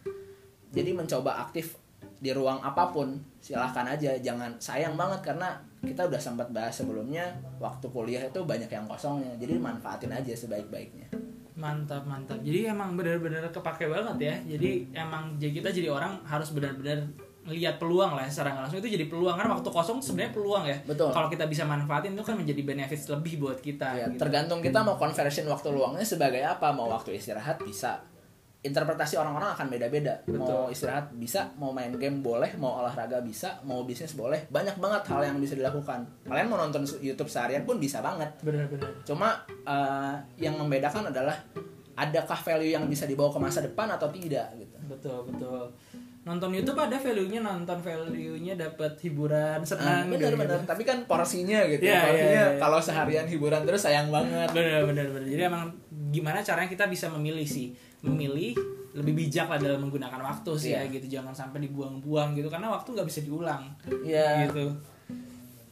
Jadi 0.75 0.91
mencoba 0.91 1.39
aktif 1.47 1.79
di 2.19 2.31
ruang 2.33 2.59
apa 2.65 2.91
pun 2.91 3.15
silahkan 3.39 3.85
aja. 3.85 4.17
Jangan 4.19 4.57
sayang 4.59 4.97
banget 4.97 5.21
karena 5.21 5.55
kita 5.85 6.09
udah 6.09 6.21
sempat 6.21 6.49
bahas 6.51 6.73
sebelumnya 6.73 7.37
waktu 7.61 7.87
kuliah 7.93 8.25
itu 8.27 8.41
banyak 8.43 8.69
yang 8.69 8.89
kosongnya. 8.89 9.37
Jadi 9.37 9.61
manfaatin 9.61 10.13
aja 10.13 10.33
sebaik-baiknya. 10.33 11.13
Mantap 11.55 12.03
mantap. 12.09 12.43
Jadi 12.43 12.67
emang 12.67 12.99
benar-benar 12.99 13.47
kepake 13.53 13.87
banget 13.87 14.17
ya. 14.19 14.35
Jadi 14.57 14.91
emang 14.97 15.39
kita 15.39 15.71
jadi 15.71 15.93
orang 15.93 16.25
harus 16.27 16.51
benar-benar 16.51 17.07
lihat 17.45 17.77
peluang 17.77 18.17
lah 18.17 18.25
secara 18.25 18.57
langsung 18.57 18.81
itu 18.81 18.97
jadi 18.97 19.05
peluang 19.05 19.37
kan 19.37 19.49
waktu 19.53 19.69
kosong 19.69 20.01
sebenarnya 20.01 20.33
peluang 20.33 20.65
ya 20.65 20.77
betul 20.89 21.13
kalau 21.13 21.29
kita 21.29 21.45
bisa 21.45 21.69
manfaatin 21.69 22.17
itu 22.17 22.25
kan 22.25 22.37
menjadi 22.41 22.63
benefit 22.65 23.01
lebih 23.13 23.35
buat 23.37 23.59
kita 23.61 23.89
ya, 24.01 24.07
gitu. 24.09 24.21
tergantung 24.21 24.65
kita 24.65 24.81
mau 24.81 24.97
conversion 24.97 25.45
waktu 25.49 25.69
luangnya 25.69 26.07
sebagai 26.09 26.41
apa 26.41 26.73
mau 26.73 26.89
waktu 26.89 27.21
istirahat 27.21 27.61
bisa 27.61 28.01
interpretasi 28.65 29.21
orang-orang 29.21 29.53
akan 29.53 29.67
beda-beda. 29.69 30.25
Mau 30.25 30.73
istirahat 30.73 31.13
bisa, 31.21 31.53
mau 31.61 31.69
main 31.69 31.93
game 32.01 32.25
boleh, 32.25 32.57
mau 32.57 32.81
olahraga 32.81 33.21
bisa, 33.21 33.61
mau 33.69 33.85
bisnis 33.85 34.17
boleh. 34.17 34.49
Banyak 34.49 34.81
banget 34.81 35.05
hal 35.13 35.21
yang 35.21 35.37
bisa 35.37 35.53
dilakukan. 35.53 36.01
Kalian 36.25 36.49
mau 36.49 36.57
nonton 36.57 36.89
YouTube 37.05 37.29
seharian 37.29 37.69
pun 37.69 37.77
bisa 37.77 38.01
banget. 38.01 38.33
Benar-benar. 38.41 39.05
Cuma 39.05 39.45
uh, 39.69 40.17
yang 40.41 40.57
membedakan 40.57 41.13
adalah 41.13 41.37
adakah 41.95 42.39
value 42.41 42.73
yang 42.73 42.89
bisa 42.89 43.05
dibawa 43.05 43.29
ke 43.29 43.39
masa 43.39 43.61
depan 43.61 43.87
atau 43.93 44.09
tidak 44.09 44.49
gitu. 44.57 44.77
Betul, 44.89 45.19
betul. 45.29 45.69
Nonton 46.25 46.57
YouTube 46.57 46.81
ada 46.81 46.97
value-nya, 46.97 47.45
nonton 47.45 47.85
value-nya 47.85 48.57
dapat 48.57 48.97
hiburan, 49.05 49.61
senang 49.61 50.09
bener, 50.09 50.33
gitu. 50.33 50.41
bener. 50.41 50.61
Tapi 50.65 50.83
kan 50.83 51.05
porsinya 51.05 51.69
gitu. 51.69 51.85
Yeah, 51.85 52.01
porsinya 52.09 52.33
yeah, 52.33 52.49
yeah. 52.49 52.61
kalau 52.61 52.81
seharian 52.81 53.29
hiburan 53.29 53.61
terus 53.69 53.85
sayang 53.85 54.09
banget. 54.09 54.49
Bener, 54.57 54.89
bener, 54.89 55.07
bener. 55.13 55.29
Jadi 55.29 55.43
emang 55.45 55.69
gimana 56.09 56.41
caranya 56.41 56.71
kita 56.71 56.89
bisa 56.89 57.13
memilih 57.13 57.45
sih 57.45 57.77
memilih 58.05 58.55
lebih 58.95 59.27
bijak 59.27 59.51
lah 59.51 59.59
dalam 59.59 59.83
menggunakan 59.83 60.23
waktu 60.23 60.53
sih 60.55 60.71
yeah. 60.77 60.87
ya 60.87 60.95
gitu 60.95 61.19
jangan 61.19 61.35
sampai 61.35 61.67
dibuang-buang 61.67 62.39
gitu 62.39 62.47
karena 62.47 62.71
waktu 62.71 62.95
nggak 62.95 63.09
bisa 63.11 63.21
diulang 63.27 63.75
yeah. 64.07 64.47
gitu 64.47 64.71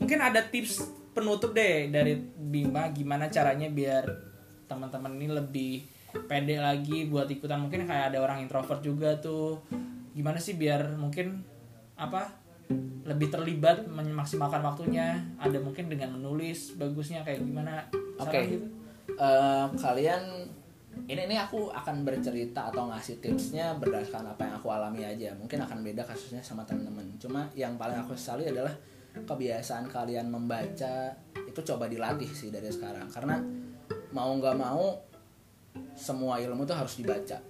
mungkin 0.03 0.19
ada 0.19 0.43
tips 0.43 0.83
penutup 1.15 1.55
deh 1.55 1.93
dari 1.93 2.19
Bima 2.35 2.91
gimana 2.91 3.31
caranya 3.31 3.71
biar 3.71 4.03
teman-teman 4.67 5.15
ini 5.21 5.29
lebih 5.31 5.75
pede 6.27 6.59
lagi 6.59 7.07
buat 7.07 7.31
ikutan 7.31 7.63
mungkin 7.63 7.87
kayak 7.87 8.11
ada 8.13 8.19
orang 8.19 8.43
introvert 8.43 8.83
juga 8.83 9.15
tuh 9.23 9.63
gimana 10.13 10.39
sih 10.39 10.57
biar 10.57 10.97
mungkin 10.97 11.45
apa 11.97 12.41
lebih 13.03 13.29
terlibat 13.29 13.85
memaksimalkan 13.89 14.63
waktunya? 14.65 15.21
Ada 15.37 15.59
mungkin 15.59 15.91
dengan 15.91 16.17
menulis 16.17 16.79
bagusnya 16.79 17.27
kayak 17.27 17.43
gimana? 17.45 17.85
Oke. 18.21 18.31
okay. 18.31 18.45
gitu? 18.57 18.67
uh, 19.19 19.67
kalian 19.75 20.23
ini 21.09 21.25
ini 21.25 21.37
aku 21.41 21.73
akan 21.73 22.05
bercerita 22.05 22.69
atau 22.69 22.93
ngasih 22.93 23.19
tipsnya 23.19 23.75
berdasarkan 23.81 24.37
apa 24.37 24.43
yang 24.45 24.55
aku 24.61 24.69
alami 24.71 25.03
aja. 25.09 25.33
Mungkin 25.35 25.59
akan 25.65 25.81
beda 25.81 26.05
kasusnya 26.05 26.45
sama 26.45 26.63
teman-teman. 26.69 27.17
Cuma 27.17 27.49
yang 27.57 27.81
paling 27.81 27.97
aku 27.97 28.13
sesali 28.13 28.47
adalah 28.47 28.73
kebiasaan 29.13 29.89
kalian 29.89 30.29
membaca 30.29 31.13
itu 31.37 31.61
coba 31.65 31.89
dilatih 31.89 32.29
sih 32.29 32.53
dari 32.53 32.69
sekarang. 32.69 33.09
Karena 33.09 33.41
mau 34.13 34.31
nggak 34.37 34.57
mau 34.57 35.01
semua 35.97 36.37
ilmu 36.37 36.69
tuh 36.69 36.77
harus 36.77 37.01
dibaca 37.01 37.41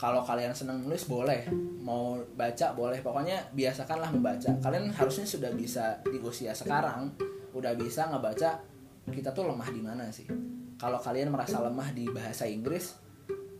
kalau 0.00 0.24
kalian 0.24 0.56
seneng 0.56 0.80
nulis 0.80 1.04
boleh. 1.04 1.44
Mau 1.84 2.16
baca 2.32 2.72
boleh. 2.72 3.04
Pokoknya 3.04 3.52
biasakanlah 3.52 4.08
membaca. 4.16 4.48
Kalian 4.64 4.88
harusnya 4.96 5.28
sudah 5.28 5.52
bisa 5.52 6.00
di 6.08 6.16
usia 6.16 6.56
sekarang 6.56 7.12
udah 7.52 7.76
bisa 7.76 8.08
ngebaca 8.08 8.64
kita 9.12 9.36
tuh 9.36 9.52
lemah 9.52 9.68
di 9.68 9.80
mana 9.84 10.08
sih? 10.08 10.24
Kalau 10.80 10.96
kalian 10.96 11.28
merasa 11.28 11.60
lemah 11.60 11.92
di 11.92 12.08
bahasa 12.08 12.48
Inggris 12.48 12.96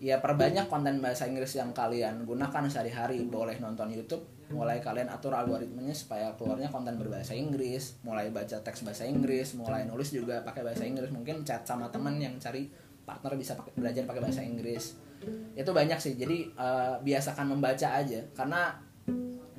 ya 0.01 0.17
perbanyak 0.17 0.73
konten 0.73 1.05
bahasa 1.05 1.29
Inggris 1.29 1.53
yang 1.61 1.77
kalian 1.77 2.25
gunakan 2.25 2.65
sehari-hari. 2.73 3.21
Boleh 3.29 3.61
nonton 3.61 3.93
YouTube 3.93 4.25
mulai 4.49 4.81
kalian 4.81 5.13
atur 5.13 5.37
algoritmanya 5.37 5.93
supaya 5.93 6.33
keluarnya 6.41 6.73
konten 6.73 6.97
berbahasa 6.97 7.37
Inggris. 7.37 8.01
Mulai 8.01 8.33
baca 8.33 8.65
teks 8.65 8.81
bahasa 8.81 9.05
Inggris 9.05 9.53
mulai 9.61 9.85
nulis 9.85 10.09
juga 10.09 10.41
pakai 10.41 10.65
bahasa 10.65 10.89
Inggris. 10.89 11.13
Mungkin 11.13 11.45
chat 11.45 11.69
sama 11.69 11.93
temen 11.93 12.17
yang 12.17 12.41
cari 12.41 12.65
partner 13.05 13.37
bisa 13.37 13.61
pakai, 13.61 13.77
belajar 13.77 14.09
pakai 14.09 14.23
bahasa 14.25 14.41
Inggris 14.41 15.10
itu 15.55 15.71
banyak 15.71 15.99
sih. 16.01 16.15
Jadi 16.17 16.51
uh, 16.57 16.97
biasakan 17.03 17.57
membaca 17.57 17.89
aja. 17.97 18.21
Karena 18.33 18.73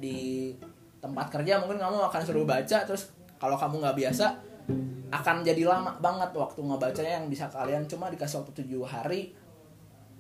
di 0.02 0.52
tempat 1.02 1.30
kerja 1.30 1.62
mungkin 1.62 1.82
kamu 1.82 1.98
akan 2.10 2.22
suruh 2.22 2.46
baca 2.46 2.86
terus 2.86 3.14
kalau 3.42 3.58
kamu 3.58 3.82
nggak 3.82 3.98
biasa 3.98 4.26
akan 5.12 5.42
jadi 5.42 5.66
lama 5.66 5.98
banget 5.98 6.30
waktu 6.34 6.62
ngebacanya 6.62 7.22
yang 7.22 7.28
bisa 7.28 7.50
kalian 7.50 7.90
cuma 7.90 8.08
dikasih 8.14 8.42
waktu 8.42 8.54
tujuh 8.64 8.86
hari 8.86 9.34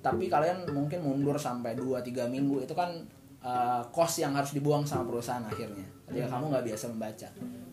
tapi 0.01 0.25
kalian 0.25 0.65
mungkin 0.73 1.05
mundur 1.05 1.37
sampai 1.37 1.77
2-3 1.77 2.25
minggu. 2.25 2.65
Itu 2.65 2.73
kan 2.73 2.89
uh, 3.45 3.81
cost 3.93 4.19
yang 4.19 4.33
harus 4.33 4.51
dibuang 4.51 4.81
sama 4.81 5.05
perusahaan 5.05 5.45
akhirnya 5.45 5.85
ketika 6.09 6.27
hmm. 6.27 6.33
kamu 6.33 6.45
nggak 6.51 6.65
biasa 6.73 6.85
membaca. 6.91 7.29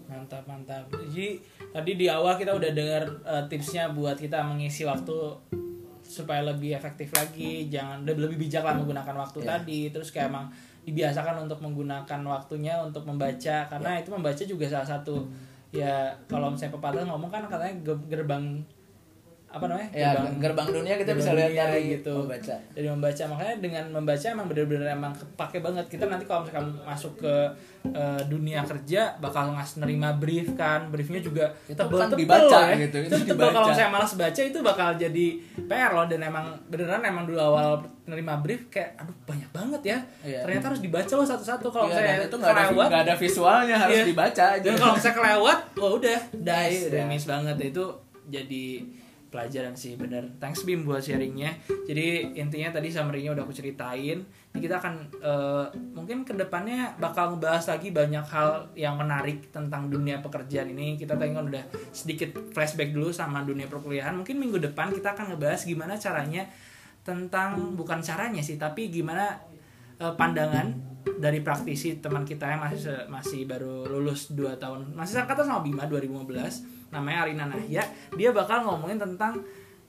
Mantap 0.08 0.44
mantap. 0.44 0.84
Jadi 0.92 1.40
tadi 1.72 1.92
di 1.96 2.06
awal 2.06 2.36
kita 2.36 2.52
udah 2.54 2.70
dengar 2.70 3.02
uh, 3.24 3.44
tipsnya 3.48 3.90
buat 3.90 4.20
kita 4.20 4.44
mengisi 4.44 4.84
waktu 4.84 5.16
supaya 6.08 6.40
lebih 6.40 6.72
efektif 6.72 7.12
lagi 7.12 7.68
jangan 7.68 8.02
lebih 8.08 8.40
bijak 8.40 8.64
lah 8.64 8.74
menggunakan 8.74 9.14
waktu 9.20 9.44
yeah. 9.44 9.60
tadi. 9.60 9.80
Terus 9.92 10.08
kayak 10.08 10.32
emang 10.32 10.48
dibiasakan 10.88 11.44
untuk 11.44 11.60
menggunakan 11.60 12.20
waktunya 12.24 12.80
untuk 12.80 13.04
membaca 13.04 13.68
karena 13.68 13.90
yeah. 13.94 14.00
itu 14.00 14.10
membaca 14.10 14.42
juga 14.42 14.64
salah 14.64 14.88
satu 14.88 15.28
ya 15.68 16.08
kalau 16.24 16.48
misalnya 16.48 16.80
pepatah 16.80 17.04
ngomong 17.04 17.28
kan 17.28 17.44
katanya 17.44 17.92
gerbang 18.08 18.64
apa 19.48 19.64
namanya? 19.64 19.88
Ya, 19.96 20.12
gerbang, 20.12 20.34
gerbang 20.44 20.68
dunia 20.68 20.94
kita 21.00 21.16
gerbang 21.16 21.20
bisa 21.24 21.30
lihat 21.32 21.52
dari 21.56 21.82
gitu. 21.96 22.14
membaca 22.20 22.54
dari 22.76 22.88
membaca 22.92 23.22
makanya 23.32 23.54
dengan 23.64 23.84
membaca 23.88 24.26
emang 24.28 24.46
benar-benar 24.52 24.88
emang 24.92 25.12
kepake 25.16 25.58
banget. 25.64 25.84
Kita 25.88 26.04
nanti 26.04 26.24
kalau 26.28 26.44
misalkan 26.44 26.68
masuk 26.84 27.12
ke 27.16 27.34
uh, 27.96 28.20
dunia 28.28 28.60
kerja 28.68 29.16
bakal 29.16 29.56
ngas 29.56 29.80
nerima 29.80 30.12
brief 30.20 30.52
kan. 30.52 30.92
Briefnya 30.92 31.24
juga 31.24 31.48
itu 31.64 31.80
kan 31.80 32.12
dibaca 32.12 32.60
ya. 32.76 32.76
gitu 32.76 32.96
itu, 33.08 33.16
itu 33.24 33.34
kalau 33.40 33.72
saya 33.72 33.88
malas 33.88 34.12
baca 34.20 34.40
itu 34.44 34.58
bakal 34.60 34.88
jadi 35.00 35.26
PR 35.64 35.96
loh. 35.96 36.04
Dan 36.04 36.28
emang 36.28 36.52
beneran 36.68 37.00
emang 37.00 37.24
dulu 37.24 37.40
awal 37.40 37.80
nerima 38.04 38.36
brief 38.44 38.68
kayak 38.68 39.00
aduh 39.00 39.16
banyak 39.24 39.48
banget 39.48 39.82
ya. 39.96 39.98
Iya. 40.28 40.40
ternyata 40.44 40.76
harus 40.76 40.84
dibaca 40.84 41.12
loh 41.16 41.24
satu-satu. 41.24 41.72
Kalau 41.72 41.88
iya, 41.88 41.96
saya 41.96 42.28
itu 42.28 42.36
nggak 42.36 42.52
ada 42.52 42.64
gak 42.68 43.02
ada 43.08 43.14
visualnya 43.16 43.76
harus 43.80 43.96
iya. 43.96 44.04
dibaca 44.04 44.44
aja. 44.60 44.60
Dan 44.60 44.76
kalau 44.76 44.96
saya 45.00 45.16
kelewat 45.16 45.58
oh 45.80 45.96
udah 45.96 46.20
die 46.36 46.68
yes, 46.68 46.92
udah 46.92 47.00
ya. 47.00 47.08
miss 47.08 47.24
banget. 47.24 47.56
Itu 47.72 47.84
jadi 48.28 48.84
pelajaran 49.38 49.78
sih 49.78 49.94
bener. 49.94 50.26
Thanks 50.42 50.66
Bim 50.66 50.82
buat 50.82 50.98
sharingnya. 50.98 51.54
Jadi 51.86 52.34
intinya 52.34 52.74
tadi 52.74 52.90
summary-nya 52.90 53.38
udah 53.38 53.46
aku 53.46 53.54
ceritain. 53.54 54.26
Ini 54.26 54.58
kita 54.58 54.82
akan 54.82 54.94
uh, 55.22 55.70
mungkin 55.94 56.26
ke 56.26 56.34
depannya 56.34 56.98
bakal 56.98 57.38
ngebahas 57.38 57.70
lagi 57.70 57.94
banyak 57.94 58.26
hal 58.26 58.74
yang 58.74 58.98
menarik 58.98 59.54
tentang 59.54 59.86
dunia 59.86 60.18
pekerjaan 60.18 60.74
ini. 60.74 60.98
Kita 60.98 61.14
tadi 61.14 61.30
kan 61.30 61.46
udah 61.46 61.62
sedikit 61.94 62.34
flashback 62.50 62.90
dulu 62.90 63.14
sama 63.14 63.46
dunia 63.46 63.70
perkuliahan. 63.70 64.18
Mungkin 64.18 64.42
minggu 64.42 64.58
depan 64.58 64.90
kita 64.90 65.14
akan 65.14 65.38
ngebahas 65.38 65.62
gimana 65.62 65.94
caranya 65.94 66.42
tentang 67.06 67.78
bukan 67.78 68.02
caranya 68.02 68.42
sih 68.42 68.58
tapi 68.58 68.90
gimana 68.90 69.38
uh, 70.02 70.12
pandangan 70.18 70.87
dari 71.18 71.42
praktisi 71.42 71.98
teman 71.98 72.22
kita 72.22 72.46
yang 72.46 72.62
masih 72.62 73.06
masih 73.10 73.46
baru 73.46 73.86
lulus 73.86 74.30
2 74.34 74.58
tahun 74.58 74.94
masih 74.94 75.24
angkatan 75.24 75.46
sama 75.46 75.60
Bima 75.62 75.84
2015 75.90 76.94
namanya 76.94 77.18
Arina 77.26 77.44
Nahya 77.48 77.82
dia 78.14 78.30
bakal 78.30 78.64
ngomongin 78.64 78.98
tentang 78.98 79.42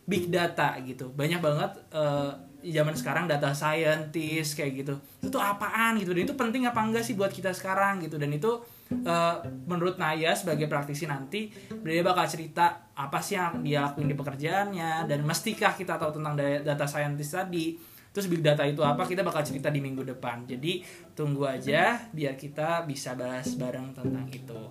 big 0.10 0.34
data 0.34 0.74
gitu. 0.82 1.14
Banyak 1.14 1.38
banget 1.38 1.72
uh, 1.94 2.34
zaman 2.66 2.98
sekarang 2.98 3.30
data 3.30 3.54
scientist 3.54 4.58
kayak 4.58 4.82
gitu. 4.82 4.94
Itu 5.22 5.30
tuh 5.30 5.40
apaan 5.40 6.02
gitu? 6.02 6.18
Dan 6.18 6.26
itu 6.26 6.34
penting 6.34 6.66
apa 6.66 6.82
enggak 6.82 7.06
sih 7.06 7.14
buat 7.14 7.30
kita 7.30 7.54
sekarang 7.54 8.02
gitu? 8.02 8.18
Dan 8.18 8.34
itu 8.34 8.58
uh, 9.06 9.36
menurut 9.70 10.02
Naya 10.02 10.34
sebagai 10.34 10.66
praktisi 10.66 11.06
nanti 11.06 11.54
dia 11.70 12.02
bakal 12.02 12.26
cerita 12.26 12.90
apa 12.98 13.22
sih 13.22 13.38
yang 13.38 13.62
dia 13.62 13.86
lakuin 13.86 14.10
di 14.10 14.18
pekerjaannya 14.18 15.06
dan 15.06 15.20
mestikah 15.22 15.78
kita 15.78 16.02
tahu 16.02 16.18
tentang 16.18 16.34
data 16.66 16.86
scientist 16.90 17.38
tadi 17.38 17.78
terus 18.20 18.28
big 18.28 18.44
data 18.44 18.68
itu 18.68 18.84
apa 18.84 19.08
kita 19.08 19.24
bakal 19.24 19.40
cerita 19.48 19.72
di 19.72 19.80
minggu 19.80 20.04
depan 20.04 20.44
jadi 20.44 20.84
tunggu 21.16 21.48
aja 21.48 22.12
biar 22.12 22.36
kita 22.36 22.84
bisa 22.84 23.16
bahas 23.16 23.56
bareng 23.56 23.96
tentang 23.96 24.28
itu 24.28 24.62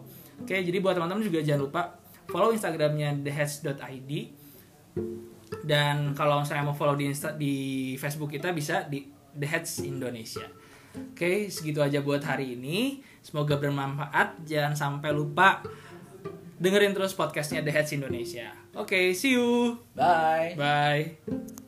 oke 0.45 0.53
jadi 0.53 0.77
buat 0.85 0.93
teman-teman 0.93 1.25
juga 1.25 1.41
jangan 1.41 1.63
lupa 1.65 1.97
follow 2.29 2.53
instagramnya 2.53 3.25
theheads.id 3.25 4.13
dan 5.65 6.17
kalau 6.17 6.41
misalnya 6.41 6.65
mau 6.65 6.77
follow 6.77 6.97
di 6.97 7.09
Insta, 7.09 7.33
di 7.37 7.55
Facebook 8.01 8.33
kita 8.33 8.53
bisa 8.53 8.89
di 8.89 9.05
The 9.37 9.47
Heads 9.47 9.85
Indonesia. 9.85 10.49
Oke, 11.13 11.53
segitu 11.53 11.85
aja 11.85 12.01
buat 12.01 12.25
hari 12.25 12.57
ini. 12.57 13.05
Semoga 13.21 13.61
bermanfaat. 13.61 14.49
Jangan 14.49 14.75
sampai 14.75 15.13
lupa 15.13 15.63
dengerin 16.59 16.97
terus 16.97 17.15
podcastnya 17.15 17.63
The 17.63 17.73
Heads 17.73 17.93
Indonesia. 17.95 18.49
Oke, 18.75 19.13
see 19.15 19.37
you. 19.37 19.79
Bye. 19.95 20.57
Bye. 20.57 21.68